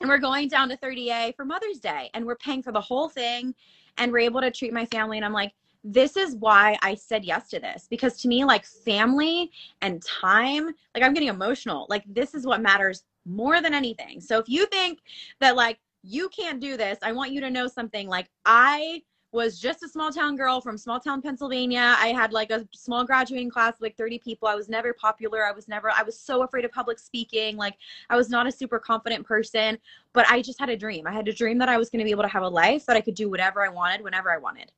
and 0.00 0.08
we're 0.08 0.18
going 0.18 0.48
down 0.48 0.68
to 0.68 0.76
30A 0.76 1.36
for 1.36 1.44
Mother's 1.44 1.78
Day 1.78 2.10
and 2.14 2.24
we're 2.24 2.36
paying 2.36 2.62
for 2.62 2.72
the 2.72 2.80
whole 2.80 3.08
thing 3.08 3.54
and 3.98 4.10
we're 4.10 4.18
able 4.18 4.40
to 4.40 4.50
treat 4.50 4.72
my 4.72 4.86
family 4.86 5.16
and 5.16 5.24
I'm 5.24 5.32
like 5.32 5.52
this 5.84 6.16
is 6.16 6.36
why 6.36 6.76
I 6.82 6.94
said 6.94 7.24
yes 7.24 7.48
to 7.50 7.60
this 7.60 7.86
because 7.88 8.20
to 8.22 8.28
me 8.28 8.44
like 8.44 8.64
family 8.64 9.50
and 9.80 10.02
time 10.02 10.66
like 10.94 11.04
I'm 11.04 11.12
getting 11.12 11.28
emotional 11.28 11.86
like 11.88 12.04
this 12.08 12.34
is 12.34 12.46
what 12.46 12.60
matters 12.60 13.04
more 13.24 13.60
than 13.60 13.74
anything. 13.74 14.20
So 14.20 14.38
if 14.38 14.48
you 14.48 14.66
think 14.66 15.00
that 15.40 15.56
like 15.56 15.78
you 16.02 16.28
can't 16.28 16.60
do 16.60 16.76
this, 16.76 16.98
I 17.02 17.12
want 17.12 17.32
you 17.32 17.40
to 17.40 17.50
know 17.50 17.68
something. 17.68 18.08
Like 18.08 18.30
I 18.44 19.02
was 19.32 19.58
just 19.58 19.82
a 19.82 19.88
small 19.88 20.12
town 20.12 20.36
girl 20.36 20.60
from 20.60 20.76
small 20.76 21.00
town 21.00 21.22
Pennsylvania. 21.22 21.96
I 21.98 22.08
had 22.08 22.34
like 22.34 22.50
a 22.50 22.68
small 22.74 23.04
graduating 23.04 23.50
class, 23.50 23.74
like 23.80 23.96
30 23.96 24.18
people. 24.18 24.46
I 24.46 24.54
was 24.54 24.68
never 24.68 24.92
popular. 24.92 25.46
I 25.46 25.52
was 25.52 25.68
never, 25.68 25.90
I 25.90 26.02
was 26.02 26.18
so 26.18 26.42
afraid 26.42 26.66
of 26.66 26.72
public 26.72 26.98
speaking. 26.98 27.56
Like 27.56 27.76
I 28.10 28.16
was 28.16 28.28
not 28.28 28.46
a 28.46 28.52
super 28.52 28.78
confident 28.78 29.26
person, 29.26 29.78
but 30.12 30.28
I 30.28 30.42
just 30.42 30.60
had 30.60 30.68
a 30.68 30.76
dream. 30.76 31.06
I 31.06 31.12
had 31.12 31.26
a 31.28 31.32
dream 31.32 31.56
that 31.58 31.70
I 31.70 31.78
was 31.78 31.88
going 31.88 32.00
to 32.00 32.04
be 32.04 32.10
able 32.10 32.24
to 32.24 32.28
have 32.28 32.42
a 32.42 32.48
life 32.48 32.84
that 32.86 32.96
I 32.96 33.00
could 33.00 33.14
do 33.14 33.30
whatever 33.30 33.64
I 33.64 33.70
wanted, 33.70 34.02
whenever 34.02 34.30
I 34.30 34.36
wanted. 34.36 34.70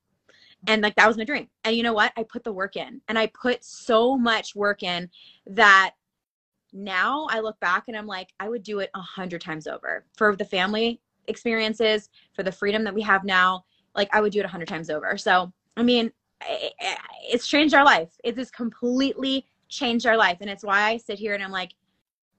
And 0.68 0.82
like 0.82 0.94
that 0.94 1.08
was 1.08 1.16
my 1.16 1.24
dream. 1.24 1.48
And 1.64 1.76
you 1.76 1.82
know 1.82 1.92
what? 1.92 2.12
I 2.16 2.22
put 2.22 2.44
the 2.44 2.52
work 2.52 2.76
in 2.76 3.00
and 3.08 3.18
I 3.18 3.26
put 3.26 3.64
so 3.64 4.16
much 4.16 4.54
work 4.54 4.82
in 4.82 5.10
that 5.46 5.94
now 6.74 7.26
I 7.30 7.40
look 7.40 7.58
back 7.60 7.84
and 7.88 7.96
I'm 7.96 8.06
like, 8.06 8.34
I 8.40 8.48
would 8.48 8.62
do 8.62 8.80
it 8.80 8.90
a 8.94 9.00
hundred 9.00 9.40
times 9.40 9.66
over 9.66 10.04
for 10.16 10.36
the 10.36 10.44
family 10.44 11.00
experiences, 11.28 12.10
for 12.34 12.42
the 12.42 12.52
freedom 12.52 12.84
that 12.84 12.94
we 12.94 13.02
have 13.02 13.24
now. 13.24 13.64
Like 13.94 14.08
I 14.12 14.20
would 14.20 14.32
do 14.32 14.40
it 14.40 14.44
a 14.44 14.48
hundred 14.48 14.68
times 14.68 14.90
over. 14.90 15.16
So, 15.16 15.52
I 15.76 15.82
mean, 15.82 16.12
it's 17.30 17.46
changed 17.46 17.74
our 17.74 17.84
life. 17.84 18.10
It 18.24 18.36
has 18.36 18.50
completely 18.50 19.46
changed 19.68 20.04
our 20.04 20.16
life. 20.16 20.38
And 20.40 20.50
it's 20.50 20.64
why 20.64 20.82
I 20.82 20.96
sit 20.96 21.18
here 21.18 21.34
and 21.34 21.42
I'm 21.42 21.52
like, 21.52 21.74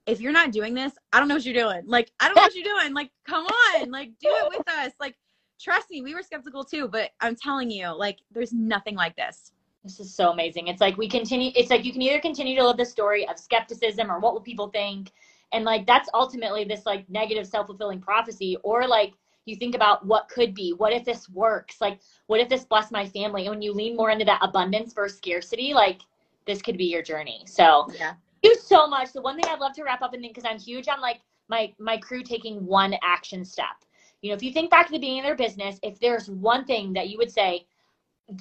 if 0.06 0.22
you're 0.22 0.32
not 0.32 0.52
doing 0.52 0.74
this, 0.74 0.94
I 1.14 1.20
don't 1.20 1.28
know 1.28 1.36
what 1.36 1.46
you're 1.46 1.54
doing. 1.54 1.82
Like, 1.88 2.12
I 2.20 2.28
don't 2.28 2.36
know 2.36 2.44
what 2.44 2.56
you're 2.56 2.64
doing. 2.64 2.94
Like, 2.94 3.10
come 3.26 3.46
on, 3.46 3.90
like, 3.90 4.12
do 4.20 4.30
it 4.30 4.58
with 4.58 4.70
us. 4.70 4.92
Like, 5.00 5.16
trust 5.60 5.90
me, 5.90 6.02
we 6.04 6.14
were 6.14 6.22
skeptical 6.22 6.64
too, 6.64 6.88
but 6.88 7.12
I'm 7.22 7.36
telling 7.36 7.72
you, 7.72 7.90
like, 7.96 8.20
there's 8.32 8.54
nothing 8.54 8.96
like 8.96 9.16
this. 9.16 9.52
This 9.86 10.00
is 10.00 10.14
so 10.14 10.32
amazing. 10.32 10.68
It's 10.68 10.82
like 10.82 10.98
we 10.98 11.08
continue, 11.08 11.52
it's 11.56 11.70
like 11.70 11.86
you 11.86 11.94
can 11.94 12.02
either 12.02 12.20
continue 12.20 12.56
to 12.58 12.66
live 12.66 12.78
the 12.78 12.86
story 12.86 13.28
of 13.30 13.38
skepticism 13.38 14.12
or 14.12 14.20
what 14.20 14.34
will 14.34 14.42
people 14.42 14.68
think. 14.68 15.12
And 15.54 15.64
like 15.64 15.86
that's 15.86 16.10
ultimately 16.14 16.66
this 16.66 16.88
like 16.88 17.08
negative 17.08 17.46
self 17.46 17.68
fulfilling 17.68 18.02
prophecy, 18.02 18.58
or 18.64 18.88
like 18.88 19.14
you 19.46 19.56
think 19.56 19.76
about 19.76 20.06
what 20.06 20.28
could 20.28 20.56
be. 20.56 20.74
What 20.74 20.92
if 20.92 21.06
this 21.06 21.30
works? 21.30 21.80
Like, 21.80 22.00
what 22.26 22.40
if 22.40 22.50
this 22.50 22.66
bless 22.66 22.92
my 22.92 23.08
family? 23.08 23.46
And 23.46 23.52
when 23.52 23.62
you 23.62 23.74
lean 23.74 23.96
more 23.96 24.10
into 24.10 24.26
that 24.26 24.40
abundance 24.42 24.94
versus 24.94 25.18
scarcity, 25.18 25.74
like 25.74 26.02
this 26.48 26.64
could 26.64 26.78
be 26.78 26.86
your 26.86 27.04
journey. 27.04 27.44
So, 27.46 27.88
yeah. 27.94 28.14
Thank 28.42 28.56
you 28.56 28.62
so 28.62 28.88
much. 28.88 29.14
The 29.14 29.22
one 29.22 29.40
thing 29.40 29.46
I'd 29.52 29.60
love 29.60 29.74
to 29.74 29.84
wrap 29.84 30.02
up 30.02 30.14
and 30.14 30.22
think 30.22 30.36
because 30.36 30.50
I'm 30.50 30.60
huge 30.60 30.88
on 30.88 31.00
like 31.00 31.22
my 31.48 31.74
my 31.80 31.98
crew 31.98 32.24
taking 32.24 32.66
one 32.66 32.96
action 33.04 33.46
step. 33.46 33.86
You 34.22 34.32
know, 34.32 34.36
if 34.36 34.42
you 34.44 34.52
think 34.52 34.72
back 34.72 34.88
to 34.88 34.92
the 34.92 34.98
beginning 34.98 35.20
of 35.20 35.26
their 35.26 35.36
business, 35.36 35.80
if 35.84 36.00
there's 36.00 36.30
one 36.30 36.66
thing 36.66 36.94
that 36.94 37.10
you 37.10 37.18
would 37.20 37.32
say, 37.32 37.66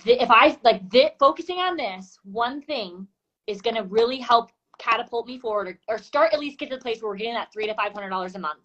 if 0.07 0.31
I 0.31 0.57
like 0.63 0.91
th- 0.91 1.13
focusing 1.19 1.59
on 1.59 1.77
this 1.77 2.19
one 2.25 2.63
thing 2.63 3.07
is 3.47 3.61
going 3.61 3.77
to 3.77 3.83
really 3.85 4.19
help 4.19 4.51
catapult 4.79 5.27
me 5.27 5.39
forward 5.39 5.69
or, 5.69 5.95
or 5.95 5.99
start 5.99 6.33
at 6.33 6.41
least 6.41 6.59
get 6.59 6.71
to 6.71 6.77
the 6.77 6.83
place 6.83 7.03
where 7.03 7.11
we're 7.11 7.17
getting 7.17 7.35
that 7.35 7.53
three 7.53 7.67
to 7.67 7.75
five 7.75 7.93
hundred 7.93 8.11
dollars 8.11 8.35
a 8.35 8.39
month. 8.39 8.61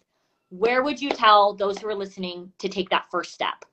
Where 0.48 0.82
would 0.82 1.00
you 1.00 1.10
tell 1.10 1.54
those 1.54 1.78
who 1.78 1.88
are 1.88 1.94
listening 1.94 2.52
to 2.58 2.68
take 2.68 2.88
that 2.90 3.04
first 3.10 3.32
step? 3.32 3.64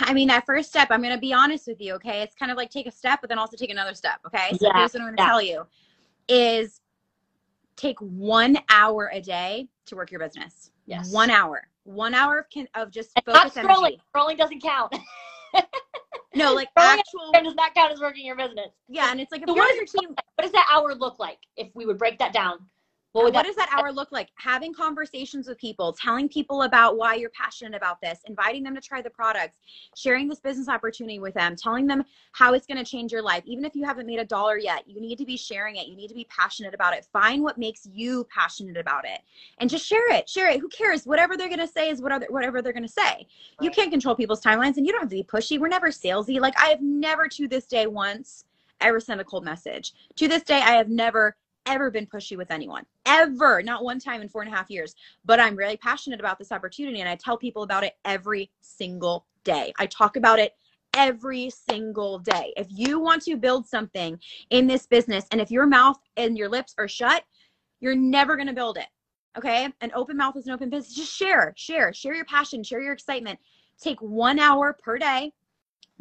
I 0.00 0.12
mean, 0.12 0.28
that 0.28 0.46
first 0.46 0.68
step, 0.68 0.88
I'm 0.90 1.02
going 1.02 1.14
to 1.14 1.20
be 1.20 1.32
honest 1.32 1.66
with 1.66 1.80
you, 1.80 1.94
okay? 1.94 2.22
It's 2.22 2.34
kind 2.34 2.52
of 2.52 2.56
like 2.56 2.70
take 2.70 2.86
a 2.86 2.92
step, 2.92 3.20
but 3.20 3.28
then 3.28 3.38
also 3.38 3.56
take 3.56 3.70
another 3.70 3.94
step, 3.94 4.20
okay? 4.26 4.50
So 4.58 4.66
yeah. 4.66 4.76
here's 4.76 4.92
what 4.92 5.02
I'm 5.02 5.08
going 5.08 5.16
to 5.16 5.22
yeah. 5.22 5.28
tell 5.28 5.42
you 5.42 5.66
is 6.28 6.80
take 7.76 7.98
one 7.98 8.58
hour 8.68 9.10
a 9.12 9.20
day 9.20 9.68
to 9.86 9.96
work 9.96 10.10
your 10.10 10.20
business. 10.20 10.70
Yes. 10.86 11.12
One 11.12 11.30
hour. 11.30 11.66
One 11.84 12.14
hour 12.14 12.38
of, 12.38 12.50
can, 12.50 12.68
of 12.74 12.92
just 12.92 13.10
and 13.16 13.24
focus 13.24 13.56
not 13.56 13.64
scrolling. 13.64 13.86
Energy. 13.86 14.02
Scrolling 14.14 14.38
doesn't 14.38 14.62
count. 14.62 14.94
No, 16.34 16.54
like 16.54 16.68
actual 16.76 17.30
does 17.32 17.54
not 17.54 17.74
count 17.74 17.92
as 17.92 18.00
working 18.00 18.24
your 18.24 18.36
business. 18.36 18.70
Yeah, 18.88 19.10
and 19.10 19.20
it's 19.20 19.32
like 19.32 19.42
if 19.42 19.48
so 19.48 19.54
what, 19.54 19.74
your 19.74 19.84
team, 19.84 20.10
what 20.10 20.42
does 20.42 20.52
that 20.52 20.66
hour 20.72 20.94
look 20.94 21.18
like 21.18 21.38
if 21.56 21.68
we 21.74 21.86
would 21.86 21.98
break 21.98 22.18
that 22.18 22.32
down? 22.32 22.58
What, 23.12 23.34
what 23.34 23.44
does 23.44 23.56
that 23.56 23.68
hour 23.76 23.92
look 23.92 24.10
like? 24.10 24.30
Having 24.36 24.72
conversations 24.74 25.46
with 25.46 25.58
people, 25.58 25.92
telling 25.92 26.28
people 26.28 26.62
about 26.62 26.96
why 26.96 27.14
you're 27.14 27.30
passionate 27.30 27.74
about 27.74 28.00
this, 28.00 28.20
inviting 28.26 28.62
them 28.62 28.74
to 28.74 28.80
try 28.80 29.02
the 29.02 29.10
products, 29.10 29.58
sharing 29.94 30.28
this 30.28 30.40
business 30.40 30.68
opportunity 30.68 31.18
with 31.18 31.34
them, 31.34 31.54
telling 31.54 31.86
them 31.86 32.04
how 32.32 32.54
it's 32.54 32.66
going 32.66 32.82
to 32.82 32.90
change 32.90 33.12
your 33.12 33.22
life. 33.22 33.42
Even 33.44 33.64
if 33.64 33.74
you 33.74 33.84
haven't 33.84 34.06
made 34.06 34.18
a 34.18 34.24
dollar 34.24 34.56
yet, 34.56 34.88
you 34.88 35.00
need 35.00 35.18
to 35.18 35.26
be 35.26 35.36
sharing 35.36 35.76
it. 35.76 35.86
You 35.86 35.94
need 35.94 36.08
to 36.08 36.14
be 36.14 36.26
passionate 36.30 36.72
about 36.72 36.94
it. 36.94 37.06
Find 37.12 37.42
what 37.42 37.58
makes 37.58 37.86
you 37.92 38.26
passionate 38.34 38.78
about 38.78 39.04
it 39.04 39.20
and 39.58 39.68
just 39.68 39.86
share 39.86 40.10
it. 40.12 40.28
Share 40.28 40.48
it. 40.50 40.60
Who 40.60 40.68
cares? 40.68 41.04
Whatever 41.04 41.36
they're 41.36 41.48
going 41.48 41.58
to 41.60 41.68
say 41.68 41.90
is 41.90 42.00
whatever, 42.00 42.26
whatever 42.30 42.62
they're 42.62 42.72
going 42.72 42.82
to 42.82 42.88
say. 42.88 43.02
Right. 43.02 43.26
You 43.60 43.70
can't 43.70 43.90
control 43.90 44.14
people's 44.14 44.40
timelines 44.40 44.78
and 44.78 44.86
you 44.86 44.92
don't 44.92 45.02
have 45.02 45.10
to 45.10 45.16
be 45.16 45.22
pushy. 45.22 45.58
We're 45.58 45.68
never 45.68 45.88
salesy. 45.88 46.40
Like 46.40 46.54
I 46.58 46.68
have 46.68 46.80
never 46.80 47.28
to 47.28 47.46
this 47.46 47.66
day 47.66 47.86
once 47.86 48.44
ever 48.80 49.00
sent 49.00 49.20
a 49.20 49.24
cold 49.24 49.44
message. 49.44 49.92
To 50.16 50.28
this 50.28 50.42
day, 50.42 50.56
I 50.56 50.72
have 50.72 50.88
never 50.88 51.36
ever 51.66 51.90
been 51.90 52.06
pushy 52.06 52.36
with 52.36 52.50
anyone, 52.50 52.84
ever, 53.06 53.62
not 53.62 53.84
one 53.84 53.98
time 53.98 54.20
in 54.22 54.28
four 54.28 54.42
and 54.42 54.52
a 54.52 54.56
half 54.56 54.70
years. 54.70 54.94
But 55.24 55.40
I'm 55.40 55.56
really 55.56 55.76
passionate 55.76 56.20
about 56.20 56.38
this 56.38 56.52
opportunity 56.52 57.00
and 57.00 57.08
I 57.08 57.16
tell 57.16 57.36
people 57.36 57.62
about 57.62 57.84
it 57.84 57.94
every 58.04 58.50
single 58.60 59.26
day. 59.44 59.72
I 59.78 59.86
talk 59.86 60.16
about 60.16 60.38
it 60.38 60.54
every 60.94 61.50
single 61.50 62.18
day. 62.18 62.52
If 62.56 62.66
you 62.70 63.00
want 63.00 63.22
to 63.22 63.36
build 63.36 63.66
something 63.66 64.18
in 64.50 64.66
this 64.66 64.86
business 64.86 65.26
and 65.30 65.40
if 65.40 65.50
your 65.50 65.66
mouth 65.66 65.98
and 66.16 66.36
your 66.36 66.48
lips 66.48 66.74
are 66.78 66.88
shut, 66.88 67.24
you're 67.80 67.96
never 67.96 68.36
going 68.36 68.48
to 68.48 68.52
build 68.52 68.76
it. 68.76 68.86
Okay. 69.36 69.68
An 69.80 69.90
open 69.94 70.16
mouth 70.16 70.36
is 70.36 70.46
an 70.46 70.52
open 70.52 70.68
business. 70.68 70.94
Just 70.94 71.14
share, 71.14 71.54
share, 71.56 71.92
share 71.92 72.14
your 72.14 72.26
passion, 72.26 72.62
share 72.62 72.82
your 72.82 72.92
excitement. 72.92 73.38
Take 73.80 74.00
one 74.00 74.38
hour 74.38 74.76
per 74.82 74.98
day 74.98 75.32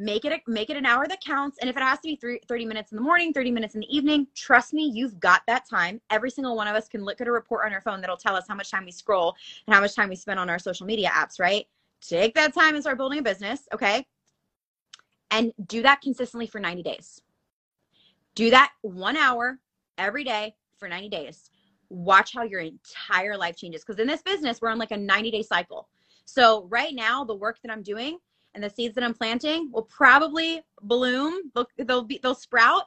make 0.01 0.25
it 0.25 0.31
a, 0.31 0.39
make 0.49 0.71
it 0.71 0.77
an 0.77 0.85
hour 0.85 1.05
that 1.07 1.21
counts. 1.21 1.57
And 1.59 1.69
if 1.69 1.77
it 1.77 1.83
has 1.83 1.99
to 1.99 2.07
be 2.07 2.15
three, 2.15 2.39
30 2.47 2.65
minutes 2.65 2.91
in 2.91 2.95
the 2.95 3.01
morning 3.03 3.31
30 3.31 3.51
minutes 3.51 3.75
in 3.75 3.81
the 3.81 3.95
evening 3.95 4.25
trust 4.35 4.73
me 4.73 4.91
you've 4.93 5.19
got 5.19 5.43
that 5.47 5.69
time. 5.69 6.01
Every 6.09 6.31
single 6.31 6.55
one 6.55 6.67
of 6.67 6.75
us 6.75 6.87
can 6.87 7.05
look 7.05 7.21
at 7.21 7.27
a 7.27 7.31
report 7.31 7.65
on 7.65 7.73
our 7.73 7.81
phone 7.81 8.01
that'll 8.01 8.17
tell 8.17 8.35
us 8.35 8.45
how 8.47 8.55
much 8.55 8.71
time 8.71 8.85
we 8.85 8.91
scroll 8.91 9.35
and 9.67 9.75
how 9.75 9.79
much 9.79 9.95
time 9.95 10.09
we 10.09 10.15
spend 10.15 10.39
on 10.39 10.49
our 10.49 10.57
social 10.57 10.87
media 10.87 11.09
apps 11.09 11.39
right? 11.39 11.65
Take 12.01 12.33
that 12.33 12.53
time 12.53 12.73
and 12.73 12.83
start 12.83 12.97
building 12.97 13.19
a 13.19 13.21
business 13.21 13.67
okay? 13.73 14.05
And 15.29 15.53
do 15.67 15.83
that 15.83 16.01
consistently 16.01 16.47
for 16.47 16.59
90 16.59 16.81
days. 16.81 17.21
Do 18.33 18.49
that 18.49 18.71
one 18.81 19.15
hour 19.15 19.59
every 19.97 20.23
day 20.23 20.55
for 20.77 20.89
90 20.89 21.09
days. 21.09 21.51
Watch 21.89 22.33
how 22.33 22.43
your 22.43 22.61
entire 22.61 23.37
life 23.37 23.55
changes. 23.55 23.83
Because 23.85 23.99
in 23.99 24.07
this 24.07 24.23
business 24.23 24.61
we're 24.61 24.69
on 24.69 24.79
like 24.79 24.91
a 24.91 24.97
90 24.97 25.29
day 25.29 25.43
cycle. 25.43 25.89
So 26.25 26.65
right 26.71 26.95
now 26.95 27.23
the 27.23 27.35
work 27.35 27.59
that 27.61 27.71
i'm 27.71 27.83
doing 27.83 28.17
and 28.53 28.63
the 28.63 28.69
seeds 28.69 28.95
that 28.95 29.03
I'm 29.03 29.13
planting 29.13 29.71
will 29.71 29.83
probably 29.83 30.61
bloom. 30.81 31.51
They'll, 31.55 31.67
they'll 31.77 32.03
be 32.03 32.19
they'll 32.21 32.35
sprout 32.35 32.83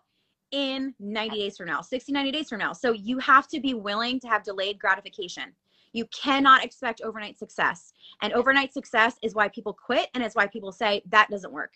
in 0.50 0.94
90 1.00 1.36
days 1.36 1.56
from 1.56 1.66
now, 1.66 1.80
60, 1.80 2.12
90 2.12 2.30
days 2.30 2.48
from 2.48 2.58
now. 2.58 2.72
So 2.72 2.92
you 2.92 3.18
have 3.18 3.48
to 3.48 3.60
be 3.60 3.74
willing 3.74 4.20
to 4.20 4.28
have 4.28 4.44
delayed 4.44 4.78
gratification. 4.78 5.52
You 5.92 6.06
cannot 6.06 6.64
expect 6.64 7.00
overnight 7.02 7.38
success. 7.38 7.92
And 8.22 8.32
overnight 8.32 8.72
success 8.72 9.16
is 9.22 9.34
why 9.34 9.48
people 9.48 9.72
quit 9.72 10.10
and 10.14 10.22
it's 10.22 10.34
why 10.34 10.46
people 10.46 10.72
say 10.72 11.02
that 11.10 11.28
doesn't 11.30 11.52
work. 11.52 11.74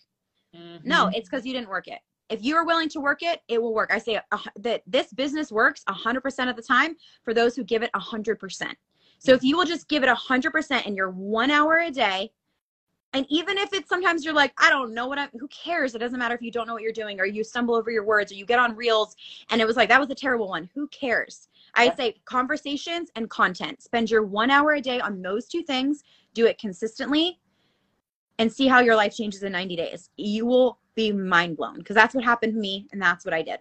Mm-hmm. 0.55 0.87
No, 0.87 1.09
it's 1.13 1.29
because 1.29 1.45
you 1.45 1.53
didn't 1.53 1.69
work 1.69 1.87
it. 1.87 1.99
If 2.29 2.43
you 2.43 2.55
are 2.55 2.65
willing 2.65 2.89
to 2.89 2.99
work 2.99 3.23
it, 3.23 3.41
it 3.47 3.61
will 3.61 3.73
work. 3.73 3.91
I 3.91 3.97
say 3.97 4.19
uh, 4.31 4.37
that 4.59 4.83
this 4.85 5.11
business 5.13 5.51
works 5.51 5.83
100% 5.89 6.49
of 6.49 6.55
the 6.55 6.61
time 6.61 6.95
for 7.23 7.33
those 7.33 7.55
who 7.55 7.63
give 7.63 7.81
it 7.81 7.91
100%. 7.93 8.73
So 9.17 9.33
if 9.33 9.43
you 9.43 9.57
will 9.57 9.65
just 9.65 9.89
give 9.89 10.03
it 10.03 10.09
100% 10.09 10.85
in 10.85 10.95
your 10.95 11.09
one 11.09 11.51
hour 11.51 11.79
a 11.79 11.91
day, 11.91 12.31
And 13.13 13.25
even 13.29 13.57
if 13.57 13.73
it's 13.73 13.89
sometimes 13.89 14.23
you're 14.23 14.35
like, 14.35 14.53
I 14.57 14.69
don't 14.69 14.93
know 14.93 15.07
what 15.07 15.17
I'm, 15.17 15.29
who 15.39 15.47
cares? 15.47 15.95
It 15.95 15.99
doesn't 15.99 16.19
matter 16.19 16.35
if 16.35 16.41
you 16.41 16.51
don't 16.51 16.67
know 16.67 16.73
what 16.73 16.83
you're 16.83 16.91
doing 16.91 17.19
or 17.19 17.25
you 17.25 17.43
stumble 17.43 17.73
over 17.73 17.89
your 17.89 18.03
words 18.03 18.31
or 18.31 18.35
you 18.35 18.45
get 18.45 18.59
on 18.59 18.75
reels 18.75 19.15
and 19.49 19.59
it 19.59 19.65
was 19.65 19.75
like, 19.75 19.89
that 19.89 19.99
was 19.99 20.11
a 20.11 20.15
terrible 20.15 20.47
one. 20.47 20.69
Who 20.75 20.87
cares? 20.89 21.47
I 21.73 21.93
say 21.95 22.15
conversations 22.25 23.09
and 23.15 23.29
content. 23.29 23.81
Spend 23.81 24.11
your 24.11 24.23
one 24.23 24.51
hour 24.51 24.73
a 24.73 24.81
day 24.81 24.99
on 24.99 25.21
those 25.21 25.47
two 25.47 25.63
things. 25.63 26.03
Do 26.33 26.45
it 26.45 26.59
consistently 26.59 27.39
and 28.37 28.51
see 28.51 28.67
how 28.67 28.79
your 28.79 28.95
life 28.95 29.15
changes 29.15 29.43
in 29.43 29.51
90 29.51 29.75
days. 29.75 30.09
You 30.17 30.45
will 30.45 30.79
be 30.95 31.11
mind 31.11 31.57
blown 31.57 31.77
because 31.77 31.95
that's 31.95 32.13
what 32.13 32.23
happened 32.23 32.53
to 32.53 32.59
me 32.59 32.87
and 32.91 33.01
that's 33.01 33.25
what 33.25 33.33
I 33.33 33.41
did. 33.41 33.59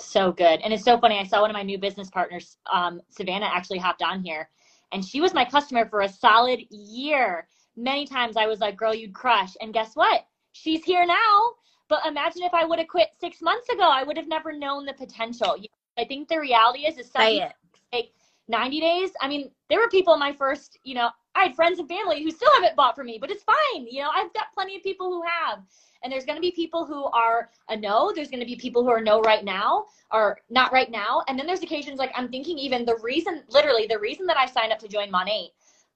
So 0.00 0.32
good. 0.32 0.60
And 0.62 0.72
it's 0.72 0.84
so 0.84 0.98
funny. 0.98 1.18
I 1.18 1.24
saw 1.24 1.40
one 1.40 1.50
of 1.50 1.54
my 1.54 1.62
new 1.62 1.78
business 1.78 2.10
partners, 2.10 2.58
um, 2.72 3.00
Savannah, 3.08 3.50
actually 3.52 3.78
hopped 3.78 4.02
on 4.02 4.22
here, 4.22 4.48
and 4.90 5.04
she 5.04 5.20
was 5.20 5.32
my 5.32 5.44
customer 5.44 5.88
for 5.88 6.00
a 6.00 6.08
solid 6.08 6.60
year. 6.70 7.46
Many 7.76 8.06
times 8.06 8.36
I 8.36 8.46
was 8.46 8.60
like, 8.60 8.76
girl, 8.76 8.94
you'd 8.94 9.14
crush. 9.14 9.54
And 9.60 9.72
guess 9.72 9.94
what? 9.94 10.26
She's 10.52 10.84
here 10.84 11.06
now. 11.06 11.40
But 11.88 12.06
imagine 12.06 12.42
if 12.42 12.54
I 12.54 12.64
would 12.64 12.78
have 12.78 12.88
quit 12.88 13.08
six 13.20 13.42
months 13.42 13.68
ago, 13.68 13.88
I 13.90 14.02
would 14.02 14.16
have 14.16 14.28
never 14.28 14.52
known 14.52 14.86
the 14.86 14.94
potential. 14.94 15.56
I 15.98 16.04
think 16.04 16.28
the 16.28 16.40
reality 16.40 16.86
is, 16.86 16.96
is 16.98 17.10
some 17.10 17.22
people 17.22 17.48
it. 17.48 17.54
take 17.92 18.14
90 18.48 18.80
days. 18.80 19.10
I 19.20 19.28
mean, 19.28 19.50
there 19.68 19.78
were 19.78 19.88
people 19.88 20.14
in 20.14 20.20
my 20.20 20.32
first, 20.32 20.78
you 20.84 20.94
know, 20.94 21.10
I 21.34 21.44
had 21.44 21.54
friends 21.54 21.78
and 21.78 21.88
family 21.88 22.22
who 22.22 22.30
still 22.30 22.50
haven't 22.54 22.76
bought 22.76 22.94
from 22.94 23.06
me, 23.06 23.18
but 23.20 23.30
it's 23.30 23.44
fine. 23.44 23.86
You 23.86 24.02
know, 24.02 24.10
I've 24.14 24.32
got 24.34 24.52
plenty 24.54 24.76
of 24.76 24.82
people 24.82 25.10
who 25.10 25.22
have. 25.22 25.60
And 26.02 26.12
there's 26.12 26.24
going 26.24 26.36
to 26.36 26.40
be 26.40 26.50
people 26.50 26.84
who 26.84 27.04
are 27.04 27.50
a 27.68 27.76
no. 27.76 28.12
There's 28.14 28.28
going 28.28 28.40
to 28.40 28.46
be 28.46 28.56
people 28.56 28.82
who 28.82 28.90
are 28.90 29.00
no 29.00 29.20
right 29.20 29.44
now 29.44 29.86
or 30.10 30.38
not 30.50 30.72
right 30.72 30.90
now. 30.90 31.22
And 31.28 31.38
then 31.38 31.46
there's 31.46 31.62
occasions 31.62 31.98
like 31.98 32.10
I'm 32.14 32.28
thinking 32.28 32.58
even 32.58 32.84
the 32.84 32.96
reason, 33.02 33.42
literally, 33.48 33.86
the 33.86 33.98
reason 33.98 34.26
that 34.26 34.36
I 34.36 34.46
signed 34.46 34.72
up 34.72 34.78
to 34.80 34.88
join 34.88 35.10
Monat, 35.10 35.50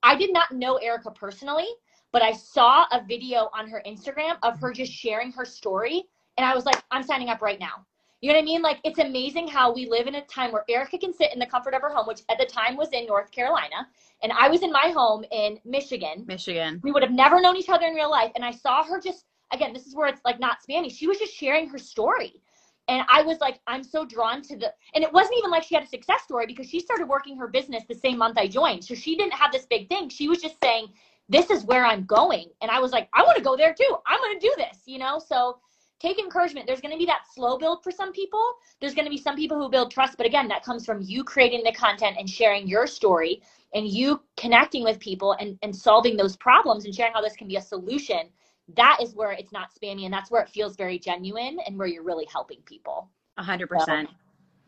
I 0.06 0.14
did 0.14 0.32
not 0.32 0.52
know 0.52 0.76
Erika 0.76 1.10
personally, 1.10 1.66
but 2.12 2.22
I 2.22 2.30
saw 2.30 2.86
a 2.92 3.02
video 3.04 3.50
on 3.52 3.68
her 3.68 3.82
Instagram 3.84 4.36
of 4.44 4.56
her 4.60 4.72
just 4.72 4.92
sharing 4.92 5.32
her 5.32 5.44
story. 5.44 6.04
And 6.38 6.46
I 6.46 6.54
was 6.54 6.64
like, 6.64 6.80
I'm 6.92 7.02
signing 7.02 7.28
up 7.28 7.42
right 7.42 7.58
now. 7.58 7.84
You 8.20 8.28
know 8.28 8.36
what 8.36 8.42
I 8.42 8.44
mean? 8.44 8.62
Like 8.62 8.78
it's 8.84 9.00
amazing 9.00 9.48
how 9.48 9.74
we 9.74 9.88
live 9.90 10.06
in 10.06 10.14
a 10.14 10.24
time 10.26 10.52
where 10.52 10.64
Erika 10.68 10.96
can 10.96 11.12
sit 11.12 11.32
in 11.32 11.40
the 11.40 11.46
comfort 11.46 11.74
of 11.74 11.82
her 11.82 11.92
home, 11.92 12.06
which 12.06 12.20
at 12.30 12.38
the 12.38 12.46
time 12.46 12.76
was 12.76 12.88
in 12.92 13.04
North 13.04 13.32
Carolina, 13.32 13.88
and 14.22 14.32
I 14.32 14.48
was 14.48 14.62
in 14.62 14.70
my 14.70 14.92
home 14.94 15.24
in 15.32 15.58
Michigan. 15.64 16.24
Michigan. 16.26 16.80
We 16.84 16.92
would 16.92 17.02
have 17.02 17.12
never 17.12 17.40
known 17.40 17.56
each 17.56 17.68
other 17.68 17.86
in 17.86 17.94
real 17.94 18.10
life. 18.10 18.30
And 18.36 18.44
I 18.44 18.52
saw 18.52 18.84
her 18.84 19.00
just 19.00 19.26
again, 19.52 19.72
this 19.72 19.86
is 19.86 19.94
where 19.96 20.06
it's 20.06 20.20
like 20.24 20.38
not 20.38 20.58
spammy. 20.62 20.90
She 20.90 21.08
was 21.08 21.18
just 21.18 21.34
sharing 21.34 21.68
her 21.68 21.78
story. 21.78 22.40
And 22.88 23.04
I 23.08 23.22
was 23.22 23.40
like, 23.40 23.60
I'm 23.66 23.82
so 23.82 24.04
drawn 24.04 24.42
to 24.42 24.56
the 24.56 24.72
and 24.94 25.02
it 25.02 25.12
wasn't 25.12 25.38
even 25.38 25.50
like 25.50 25.64
she 25.64 25.74
had 25.74 25.84
a 25.84 25.88
success 25.88 26.22
story 26.22 26.46
because 26.46 26.68
she 26.68 26.80
started 26.80 27.08
working 27.08 27.36
her 27.36 27.48
business 27.48 27.84
the 27.88 27.94
same 27.94 28.18
month 28.18 28.38
I 28.38 28.46
joined. 28.46 28.84
So 28.84 28.94
she 28.94 29.16
didn't 29.16 29.34
have 29.34 29.52
this 29.52 29.66
big 29.66 29.88
thing. 29.88 30.08
She 30.08 30.28
was 30.28 30.40
just 30.40 30.56
saying, 30.62 30.88
This 31.28 31.50
is 31.50 31.64
where 31.64 31.84
I'm 31.84 32.04
going. 32.04 32.46
And 32.62 32.70
I 32.70 32.78
was 32.78 32.92
like, 32.92 33.08
I 33.14 33.22
want 33.22 33.36
to 33.36 33.42
go 33.42 33.56
there 33.56 33.74
too. 33.74 33.96
I'm 34.06 34.20
gonna 34.20 34.40
do 34.40 34.54
this, 34.56 34.78
you 34.86 34.98
know? 34.98 35.18
So 35.18 35.58
take 35.98 36.18
encouragement. 36.18 36.66
There's 36.66 36.80
going 36.80 36.92
to 36.92 36.98
be 36.98 37.06
that 37.06 37.22
slow 37.32 37.58
build 37.58 37.82
for 37.82 37.90
some 37.90 38.12
people. 38.12 38.42
There's 38.80 38.94
going 38.94 39.06
to 39.06 39.10
be 39.10 39.18
some 39.18 39.36
people 39.36 39.58
who 39.58 39.68
build 39.68 39.90
trust, 39.90 40.16
but 40.16 40.26
again, 40.26 40.48
that 40.48 40.62
comes 40.62 40.84
from 40.84 41.00
you 41.02 41.24
creating 41.24 41.62
the 41.64 41.72
content 41.72 42.16
and 42.18 42.28
sharing 42.28 42.68
your 42.68 42.86
story 42.86 43.42
and 43.74 43.88
you 43.88 44.20
connecting 44.36 44.84
with 44.84 44.98
people 45.00 45.32
and, 45.40 45.58
and 45.62 45.74
solving 45.74 46.16
those 46.16 46.36
problems 46.36 46.84
and 46.84 46.94
sharing 46.94 47.12
how 47.12 47.20
this 47.20 47.36
can 47.36 47.48
be 47.48 47.56
a 47.56 47.62
solution. 47.62 48.28
That 48.74 48.98
is 49.00 49.14
where 49.14 49.32
it's 49.32 49.52
not 49.52 49.68
spammy 49.72 50.04
and 50.04 50.12
that's 50.12 50.30
where 50.30 50.42
it 50.42 50.48
feels 50.48 50.76
very 50.76 50.98
genuine 50.98 51.58
and 51.66 51.78
where 51.78 51.86
you're 51.86 52.02
really 52.02 52.26
helping 52.32 52.60
people. 52.62 53.08
A 53.36 53.42
hundred 53.42 53.68
percent. 53.68 54.08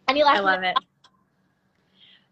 Any 0.06 0.22
last 0.22 0.38
I 0.38 0.40
love 0.40 0.62
it. 0.62 0.76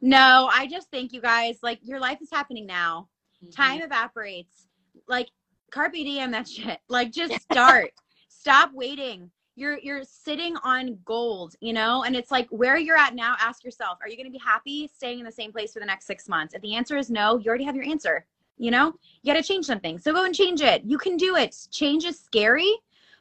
No, 0.00 0.48
I 0.52 0.66
just 0.66 0.90
think 0.90 1.12
you 1.12 1.20
guys 1.20 1.59
like 1.62 1.81
your 1.83 1.98
life 1.98 2.18
is 2.22 2.31
happening 2.31 2.66
now. 2.66 3.09
Mhm. 3.44 3.55
Time 3.55 3.81
evaporates. 3.81 4.68
Like 5.09 5.31
carpe 5.70 5.94
diem 5.94 6.31
that 6.31 6.48
shit. 6.48 6.79
Like 6.88 7.11
just 7.12 7.40
start. 7.50 7.92
Stop 8.29 8.72
waiting. 8.72 9.31
You're 9.57 9.79
you're 9.79 10.05
sitting 10.05 10.57
on 10.59 10.98
gold, 11.05 11.55
you 11.61 11.72
know? 11.72 12.05
And 12.05 12.14
it's 12.14 12.31
like 12.31 12.46
where 12.50 12.76
you're 12.76 12.96
at 12.96 13.14
now, 13.14 13.35
ask 13.40 13.64
yourself, 13.64 13.98
are 14.02 14.09
you 14.09 14.16
going 14.16 14.26
to 14.26 14.33
be 14.33 14.38
happy 14.38 14.87
staying 14.94 15.18
in 15.18 15.24
the 15.24 15.33
same 15.33 15.50
place 15.50 15.72
for 15.72 15.81
the 15.81 15.87
next 15.87 16.07
6 16.07 16.29
months? 16.29 16.55
If 16.55 16.61
the 16.62 16.74
answer 16.74 16.96
is 16.96 17.11
no, 17.11 17.38
you 17.38 17.48
already 17.48 17.64
have 17.64 17.74
your 17.74 17.87
answer. 17.87 18.26
You 18.59 18.71
know? 18.71 18.95
You 19.23 19.33
got 19.33 19.40
to 19.40 19.47
change 19.47 19.66
something. 19.66 19.99
So 19.99 20.12
go 20.12 20.25
and 20.25 20.35
change 20.35 20.61
it. 20.61 20.83
You 20.85 20.99
can 20.99 21.16
do 21.16 21.37
it. 21.37 21.57
Change 21.71 22.05
is 22.05 22.19
scary, 22.19 22.73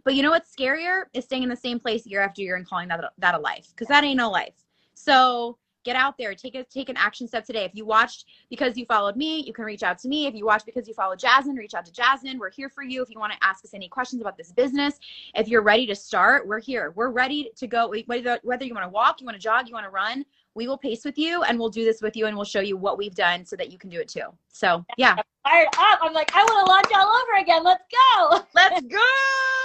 but 0.04 0.16
you 0.16 0.24
know 0.24 0.32
what's 0.32 0.56
scarier 0.56 1.06
is 1.14 1.26
staying 1.26 1.44
in 1.44 1.50
the 1.50 1.56
same 1.56 1.80
place 1.80 2.06
year 2.06 2.22
after 2.22 2.42
year 2.42 2.56
and 2.56 2.68
calling 2.68 2.88
that 2.90 3.04
that 3.18 3.36
a 3.36 3.40
life 3.40 3.68
because 3.70 3.88
that 3.88 4.04
ain't 4.04 4.18
no 4.18 4.30
life. 4.30 4.54
So 4.94 5.58
get 5.86 5.96
out 5.96 6.18
there, 6.18 6.34
take 6.34 6.56
a 6.56 6.64
take 6.66 6.90
an 6.90 6.98
action 6.98 7.28
step 7.28 7.46
today. 7.46 7.64
If 7.64 7.72
you 7.74 7.86
watched 7.86 8.26
because 8.50 8.76
you 8.76 8.86
followed 8.86 9.16
me, 9.16 9.44
you 9.46 9.54
can 9.54 9.64
reach 9.64 9.84
out 9.84 10.00
to 10.00 10.08
me. 10.08 10.26
If 10.26 10.34
you 10.34 10.46
watched 10.46 10.66
because 10.66 10.88
you 10.88 10.94
followed 10.94 11.20
Jasmine, 11.20 11.56
reach 11.56 11.76
out 11.76 11.86
to 11.86 11.94
Jasmine. 11.94 12.40
We're 12.40 12.50
here 12.50 12.70
for 12.70 12.84
you. 12.84 13.02
If 13.02 13.10
you 13.10 13.20
want 13.20 13.34
to 13.34 13.40
ask 13.42 13.64
us 13.64 13.74
any 13.74 13.88
questions 13.88 14.22
about 14.22 14.36
this 14.36 14.52
business, 14.52 15.00
if 15.36 15.48
you're 15.48 15.62
ready 15.62 15.86
to 15.86 15.96
start, 15.96 16.48
we're 16.48 16.60
here. 16.60 16.92
We're 16.96 17.12
ready 17.12 17.52
to 17.56 17.68
go. 17.68 17.94
Whether 18.08 18.40
whether 18.44 18.66
you 18.66 18.74
want 18.74 18.86
to 18.86 18.90
walk, 18.90 19.22
you 19.22 19.26
want 19.26 19.36
to 19.36 19.42
jog, 19.42 19.68
you 19.68 19.74
want 19.74 19.86
to 19.86 19.92
run, 19.92 20.26
we 20.56 20.68
will 20.68 20.78
pace 20.78 21.06
with 21.06 21.18
you 21.18 21.44
and 21.44 21.60
we'll 21.60 21.70
do 21.70 21.84
this 21.84 22.02
with 22.02 22.16
you 22.16 22.26
and 22.26 22.36
we'll 22.36 22.46
show 22.46 22.62
you 22.62 22.78
what 22.78 22.98
we've 22.98 23.16
done 23.16 23.46
so 23.46 23.56
that 23.56 23.72
you 23.72 23.78
can 23.78 23.90
do 23.90 24.00
it 24.00 24.08
too. 24.08 24.28
So 24.48 24.86
yeah, 24.98 25.18
Fired 25.46 25.68
up. 25.78 26.00
I'm 26.02 26.12
like, 26.12 26.32
I 26.34 26.44
want 26.44 26.66
to 26.66 26.72
launch 26.72 26.88
all 26.96 27.22
over 27.22 27.40
again. 27.40 27.64
Let's 27.64 27.84
go. 27.92 28.44
let's 28.56 28.82
go. 28.88 28.98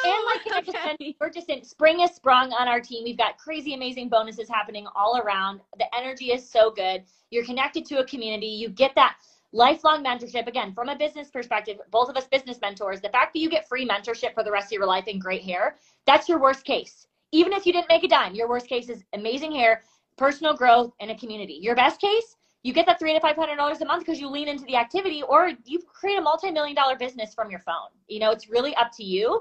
And 0.04 0.24
like 0.26 0.54
I 0.54 0.60
just 0.62 0.76
said, 0.84 0.96
we're 1.18 1.30
just 1.30 1.48
in 1.48 1.64
spring 1.64 2.00
is 2.00 2.10
sprung 2.10 2.52
on 2.52 2.68
our 2.68 2.80
team. 2.80 3.04
We've 3.04 3.16
got 3.16 3.38
crazy, 3.38 3.72
amazing 3.72 4.10
bonuses 4.10 4.46
happening 4.46 4.86
all 4.94 5.16
around. 5.16 5.60
The 5.78 5.86
energy 5.96 6.32
is 6.32 6.46
so 6.46 6.70
good. 6.70 7.04
You're 7.30 7.46
connected 7.46 7.86
to 7.86 8.00
a 8.00 8.04
community. 8.04 8.46
You 8.46 8.68
get 8.68 8.94
that 8.96 9.16
lifelong 9.52 10.04
mentorship. 10.04 10.46
Again, 10.46 10.74
from 10.74 10.90
a 10.90 10.96
business 10.96 11.30
perspective, 11.30 11.78
both 11.90 12.10
of 12.10 12.16
us 12.16 12.26
business 12.26 12.58
mentors, 12.60 13.00
the 13.00 13.08
fact 13.08 13.32
that 13.32 13.40
you 13.40 13.48
get 13.48 13.66
free 13.66 13.88
mentorship 13.88 14.34
for 14.34 14.44
the 14.44 14.52
rest 14.52 14.66
of 14.66 14.72
your 14.72 14.86
life 14.86 15.04
and 15.06 15.18
great 15.18 15.42
hair, 15.42 15.78
that's 16.06 16.28
your 16.28 16.38
worst 16.38 16.66
case. 16.66 17.06
Even 17.32 17.54
if 17.54 17.64
you 17.64 17.72
didn't 17.72 17.88
make 17.88 18.04
a 18.04 18.08
dime, 18.08 18.34
your 18.34 18.50
worst 18.50 18.68
case 18.68 18.90
is 18.90 19.02
amazing 19.14 19.52
hair, 19.52 19.82
personal 20.20 20.54
growth, 20.54 20.92
and 21.00 21.10
a 21.10 21.16
community. 21.16 21.58
Your 21.62 21.74
best 21.74 21.98
case, 21.98 22.36
you 22.62 22.74
get 22.74 22.84
that 22.84 22.98
three 22.98 23.14
to 23.14 23.20
five 23.20 23.36
hundred 23.36 23.56
dollars 23.56 23.80
a 23.80 23.86
month 23.86 24.04
because 24.04 24.20
you 24.20 24.28
lean 24.28 24.48
into 24.48 24.64
the 24.66 24.76
activity, 24.76 25.22
or 25.22 25.52
you 25.64 25.80
create 25.80 26.18
a 26.18 26.20
multi-million 26.20 26.76
dollar 26.76 26.94
business 26.94 27.32
from 27.34 27.50
your 27.50 27.60
phone. 27.60 27.88
You 28.06 28.20
know, 28.20 28.30
it's 28.30 28.50
really 28.50 28.74
up 28.76 28.92
to 28.98 29.02
you. 29.02 29.40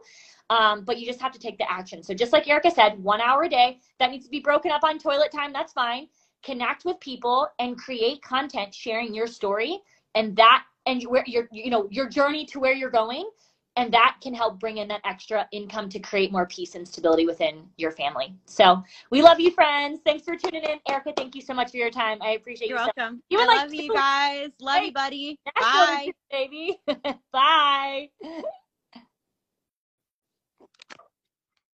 Um, 0.49 0.83
but 0.85 0.97
you 0.97 1.05
just 1.05 1.21
have 1.21 1.33
to 1.33 1.39
take 1.39 1.57
the 1.59 1.69
action. 1.69 2.01
So 2.01 2.13
just 2.15 2.33
like 2.33 2.47
Erika 2.47 2.71
said, 2.71 2.97
one 3.03 3.21
hour 3.21 3.43
a 3.43 3.49
day, 3.49 3.79
that 3.99 4.09
needs 4.09 4.25
to 4.25 4.31
be 4.31 4.39
broken 4.39 4.71
up 4.71 4.83
on 4.83 4.97
toilet 4.97 5.31
time, 5.31 5.53
that's 5.53 5.73
fine. 5.73 6.07
Connect 6.41 6.85
with 6.85 6.99
people 7.01 7.47
and 7.59 7.77
create 7.77 8.23
content 8.23 8.73
sharing 8.73 9.13
your 9.13 9.27
story 9.27 9.79
and 10.15 10.35
that 10.37 10.63
and 10.85 11.03
where 11.03 11.23
your 11.27 11.49
you 11.51 11.69
know 11.69 11.87
your 11.91 12.07
journey 12.07 12.45
to 12.45 12.59
where 12.59 12.73
you're 12.73 12.89
going 12.89 13.29
and 13.75 13.93
that 13.93 14.17
can 14.21 14.33
help 14.33 14.59
bring 14.59 14.77
in 14.77 14.87
that 14.89 15.01
extra 15.05 15.47
income 15.51 15.89
to 15.89 15.99
create 15.99 16.31
more 16.31 16.45
peace 16.47 16.75
and 16.75 16.87
stability 16.87 17.25
within 17.25 17.63
your 17.77 17.91
family. 17.91 18.33
So 18.45 18.83
we 19.11 19.21
love 19.21 19.39
you, 19.39 19.51
friends. 19.51 20.01
Thanks 20.05 20.23
for 20.25 20.35
tuning 20.35 20.63
in, 20.63 20.79
Erika. 20.87 21.13
Thank 21.15 21.35
you 21.35 21.41
so 21.41 21.53
much 21.53 21.71
for 21.71 21.77
your 21.77 21.91
time. 21.91 22.21
I 22.21 22.31
appreciate 22.31 22.69
You're 22.69 22.77
You're 22.77 22.91
welcome. 22.97 23.23
You 23.29 23.39
I 23.39 23.45
like, 23.45 23.57
love 23.57 23.73
you 23.73 23.93
guys. 23.93 24.49
Love 24.59 24.81
Hey, 24.81 24.87
you, 24.87 24.93
buddy. 24.93 25.39
Bye. 25.55 26.11
baby. 26.31 26.79
Bye. 27.31 28.09